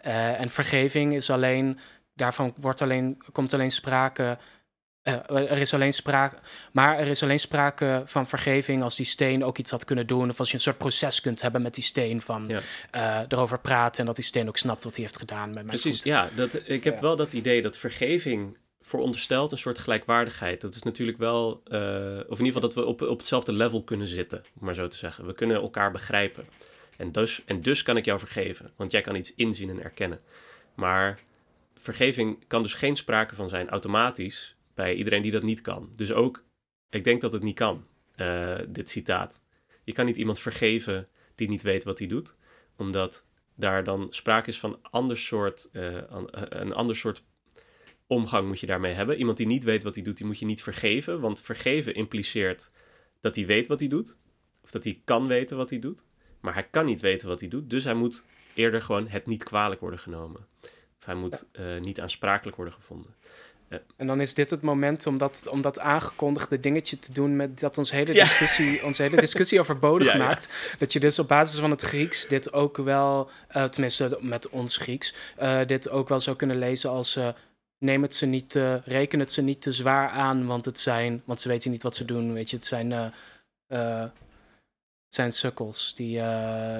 [0.03, 0.41] Yeah.
[0.41, 1.79] en vergeving is alleen
[2.15, 4.37] daarvan wordt alleen, komt alleen sprake.
[5.03, 6.37] Uh, er is alleen sprake,
[6.71, 10.29] maar er is alleen sprake van vergeving als die steen ook iets had kunnen doen.
[10.29, 12.61] Of als je een soort proces kunt hebben met die steen van ja.
[12.95, 15.67] uh, erover praten en dat die steen ook snapt wat hij heeft gedaan met mijn
[15.67, 16.29] Precies, ja.
[16.35, 20.61] Dat, ik heb wel dat idee dat vergeving veronderstelt een soort gelijkwaardigheid.
[20.61, 21.79] Dat is natuurlijk wel, uh,
[22.27, 24.87] of in ieder geval dat we op, op hetzelfde level kunnen zitten, om maar zo
[24.87, 25.25] te zeggen.
[25.25, 26.45] We kunnen elkaar begrijpen.
[26.97, 30.19] En dus, en dus kan ik jou vergeven, want jij kan iets inzien en erkennen.
[30.75, 31.19] Maar
[31.85, 35.89] vergeving kan dus geen sprake van zijn automatisch bij iedereen die dat niet kan.
[35.95, 36.43] Dus ook,
[36.89, 39.41] ik denk dat het niet kan, uh, dit citaat.
[39.83, 42.35] Je kan niet iemand vergeven die niet weet wat hij doet,
[42.75, 43.25] omdat
[43.55, 46.01] daar dan sprake is van ander soort, uh,
[46.49, 47.23] een ander soort
[48.07, 49.17] omgang moet je daarmee hebben.
[49.17, 52.71] Iemand die niet weet wat hij doet, die moet je niet vergeven, want vergeven impliceert
[53.21, 54.17] dat hij weet wat hij doet,
[54.63, 56.03] of dat hij kan weten wat hij doet,
[56.39, 58.23] maar hij kan niet weten wat hij doet, dus hij moet
[58.53, 60.47] eerder gewoon het niet kwalijk worden genomen
[61.05, 63.15] hij moet uh, niet aansprakelijk worden gevonden.
[63.69, 67.35] Uh, en dan is dit het moment om dat, om dat aangekondigde dingetje te doen
[67.35, 68.83] met dat ons hele discussie, ja.
[68.83, 70.75] onze hele discussie overbodig ja, maakt.
[70.77, 74.77] Dat je dus op basis van het Grieks dit ook wel, uh, tenminste met ons
[74.77, 75.15] Grieks,
[75.65, 77.19] dit ook wel zou kunnen lezen als
[77.79, 81.41] neem het ze niet, reken het ze niet te zwaar aan, want het zijn, want
[81.41, 82.91] ze weten niet wat ze doen, weet je, het zijn,
[83.67, 84.11] het
[85.09, 86.21] zijn sukkels die,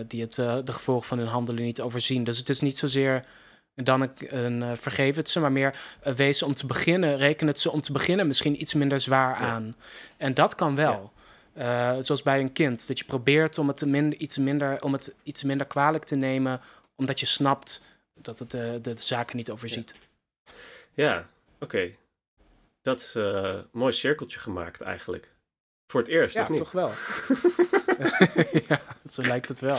[0.08, 2.24] die het, de gevolgen van hun handelen niet overzien.
[2.24, 3.26] Dus het is niet zozeer
[3.76, 7.48] dan een, een uh, vergeef het ze, maar meer uh, wees om te beginnen, reken
[7.48, 9.76] het ze om te beginnen misschien iets minder zwaar aan.
[10.18, 11.14] En dat kan wel.
[11.58, 15.16] Uh, zoals bij een kind, dat je probeert om het, minder, iets minder, om het
[15.24, 16.62] iets minder kwalijk te nemen,
[16.96, 17.82] omdat je snapt
[18.14, 19.96] dat het de, de zaken niet overziet.
[20.94, 21.28] Ja,
[21.60, 21.92] oké.
[22.82, 25.34] Dat is eh, een mooi cirkeltje gemaakt eigenlijk.
[25.88, 26.58] Voor het eerst, Ja, of niet?
[26.58, 26.92] toch wel.
[28.68, 29.78] ja, zo lijkt het wel.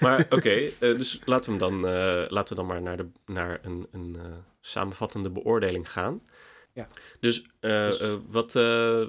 [0.00, 3.06] Maar oké, eh, dus laten we, hem dan, eh, laten we dan maar naar, de,
[3.26, 4.24] naar een, een eh,
[4.60, 6.22] samenvattende beoordeling gaan.
[6.72, 6.86] Ja.
[7.20, 8.52] Dus, Dus- wat,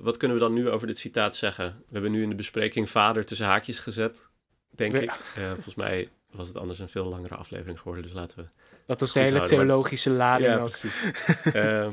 [0.02, 1.66] wat kunnen we dan nu over dit citaat zeggen?
[1.66, 4.28] We hebben nu in de bespreking vader tussen haakjes gezet,
[4.70, 5.00] denk Ja.
[5.02, 5.12] ik.
[5.54, 8.46] Volgens mij was het anders een veel langere aflevering geworden, dus laten we...
[8.86, 10.70] Dat is Goed de hele houden, maar- theologische lading Ja, ook.
[10.70, 10.96] precies.
[11.54, 11.90] Ja.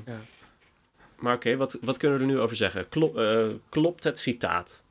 [1.19, 2.89] Maar oké, wat, wat kunnen we er nu over zeggen?
[2.89, 3.21] Klop,
[3.69, 4.83] klopt het citaat?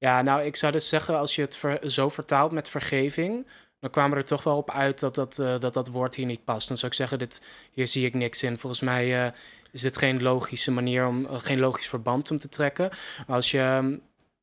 [0.00, 3.46] Ja, nou, ik zou dus zeggen, als je het ver- zo vertaalt met vergeving,
[3.78, 6.44] dan kwamen er toch wel op uit dat dat, eh, dat, dat woord hier niet
[6.44, 6.68] past.
[6.68, 8.58] Dan zou ik zeggen, dit, hier zie ik niks in.
[8.58, 9.32] Volgens mij eh,
[9.70, 12.90] is dit geen logische manier om, eh, geen logisch verband om te trekken.
[13.26, 13.96] Als je, ehm,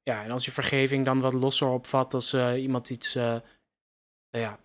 [0.03, 3.41] ja, en als je vergeving dan wat losser opvat als iemand iets, nou
[4.29, 4.59] ja,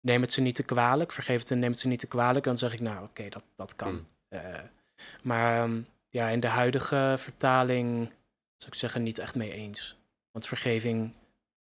[0.00, 2.44] neem het ze niet te kwalijk, vergeef het en neem het ze niet te kwalijk,
[2.44, 4.06] dan zeg ik, nou, oké, dat, dat kan.
[4.28, 4.40] Hmm.
[5.22, 8.10] Maar ehm, ja, in de huidige vertaling
[8.62, 9.96] zou ik zeggen niet echt mee eens.
[10.30, 11.14] Want vergeving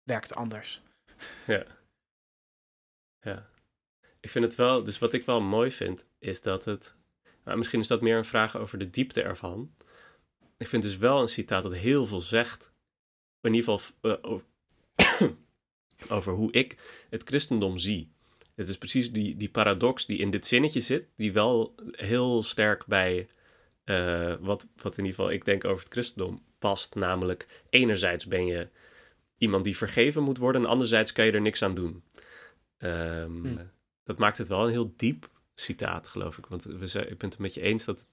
[0.03, 0.81] werkt anders.
[1.47, 1.67] Ja.
[4.21, 6.95] Ik vind het wel, dus wat ik wel mooi vind, is dat het,
[7.45, 9.75] nou, misschien is dat meer een vraag over de diepte ervan.
[10.57, 12.73] Ik vind dus wel een citaat dat heel veel zegt,
[13.41, 14.41] in ieder geval
[14.99, 15.29] eh,
[16.17, 16.77] over hoe ik
[17.11, 18.13] het christendom zie.
[18.55, 22.87] Het is precies die, die paradox die in dit zinnetje zit, die wel heel sterk
[22.87, 23.29] bij
[23.85, 26.95] eh, wat, wat in ieder geval ik denk over het christendom past.
[26.95, 28.69] Namelijk, enerzijds ben je
[29.39, 32.03] iemand die vergeven moet worden, en anderzijds kan je er niks aan doen.
[32.79, 33.71] Ehm, Hmm.
[34.05, 36.47] Dat maakt het wel een heel diep citaat, geloof ik.
[36.47, 38.09] Want we zijn, ik ben het met je eens dat het,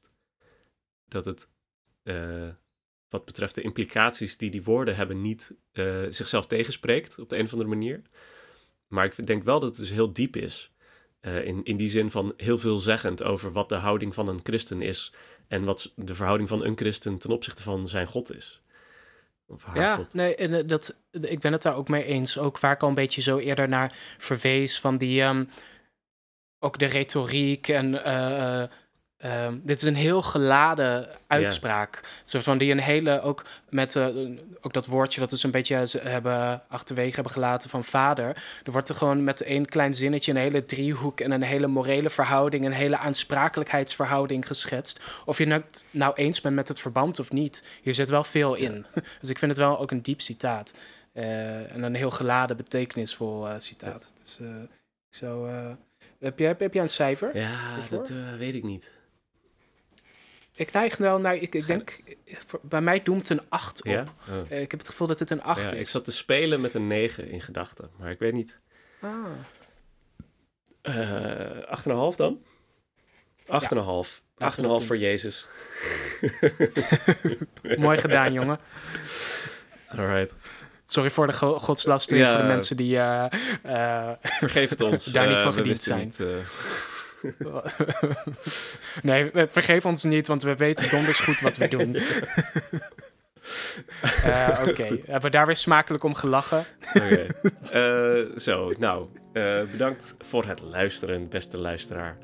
[1.07, 1.49] dat het
[2.03, 2.49] eh,
[3.09, 7.45] wat betreft de implicaties die die woorden hebben, niet eh, zichzelf tegenspreekt op de een
[7.45, 8.01] of andere manier.
[8.87, 10.71] Maar ik denk wel dat het dus heel diep is.
[11.27, 14.81] Eh, in, in die zin van heel veelzeggend over wat de houding van een christen
[14.81, 15.13] is.
[15.47, 18.61] En wat de verhouding van een christen ten opzichte van zijn God is.
[19.47, 20.13] Of haar Ja, God.
[20.13, 22.37] nee, en, eh, dat, ik ben het daar ook mee eens.
[22.37, 25.45] Ook waar ik al een beetje zo eerder naar verwees van die, ehm,
[26.59, 28.63] ook de retoriek en eh,
[29.17, 32.01] eh, ehm, dit is een heel geladen uitspraak.
[32.23, 34.07] Zo van die een hele, ook met eh,
[34.61, 38.27] ook dat woordje dat dus een beetje ze hebben achterwege hebben gelaten van vader.
[38.63, 42.09] Er wordt er gewoon met één klein zinnetje een hele driehoek en een hele morele
[42.09, 45.01] verhouding, een hele aansprakelijkheidsverhouding geschetst.
[45.25, 47.63] Of je het nou eens bent met het verband of niet.
[47.81, 48.85] Hier zit wel veel in.
[49.19, 50.73] Dus ik vind het wel ook een diep citaat.
[51.13, 54.13] Eh, en een heel geladen, betekenisvol eh, citaat.
[54.23, 54.47] Dus eh,
[55.09, 55.49] ik zou.
[55.51, 55.71] eh,
[56.19, 57.37] heb, je, heb, heb een cijfer?
[57.37, 57.97] Ja, Ervoor?
[57.97, 58.91] dat eh, weet ik niet.
[60.57, 61.35] Ik neig wel naar.
[61.35, 61.99] Ik, ik denk.
[62.61, 63.85] Bij mij doemt een 8 op.
[63.91, 64.03] Ja?
[64.29, 64.35] Oh.
[64.51, 65.79] Eh, ik heb het gevoel dat het een 8 Ja, is.
[65.79, 68.57] ik zat te spelen met een 9 in gedachten, maar ik weet niet.
[69.01, 69.25] Ah.
[70.81, 71.79] Eh
[72.11, 72.41] 8,5 dan?
[73.45, 73.45] 8,5.
[73.45, 75.47] 8,5 Laten we dat voor Jezus.
[77.77, 78.59] Mooi gedaan, jongen.
[79.87, 80.33] Alright.
[80.85, 82.33] Sorry voor de go- godslastering Ja.
[82.33, 82.97] voor de mensen die.
[82.97, 83.25] eh,
[83.63, 85.05] eh, Vergeef het ons.
[85.13, 85.99] Daar niet van gediend zijn.
[86.17, 86.17] Niet,
[89.03, 91.97] nee, vergeef ons niet, want we weten donders goed wat we doen.
[94.23, 96.65] Eh, Oké, hebben we daar weer smakelijk om gelachen?
[96.93, 97.25] Oké.
[97.71, 102.17] Eh, zo, nou, eh, bedankt voor het luisteren, beste luisteraar.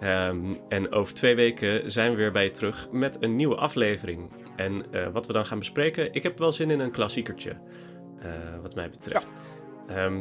[0.00, 4.30] Ehm, en over twee weken zijn we weer bij je terug met een nieuwe aflevering.
[4.56, 7.56] En wat we dan gaan bespreken, ik heb wel zin in een klassiekertje,
[8.62, 9.28] wat mij betreft.
[9.88, 10.20] Ehm,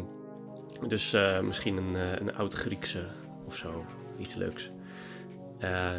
[0.87, 3.05] dus misschien een, een oud-Griekse
[3.47, 3.85] of zo,
[4.19, 4.71] iets leuks.
[5.59, 5.91] Eh,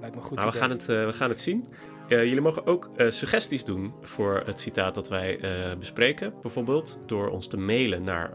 [0.00, 0.36] Lijkt me goed.
[0.36, 1.68] maar we gaan, het, eh, we gaan het zien.
[2.08, 5.40] Eh, jullie mogen ook suggesties doen voor het citaat dat wij
[5.78, 6.34] bespreken.
[6.42, 8.32] Bijvoorbeeld door ons te mailen naar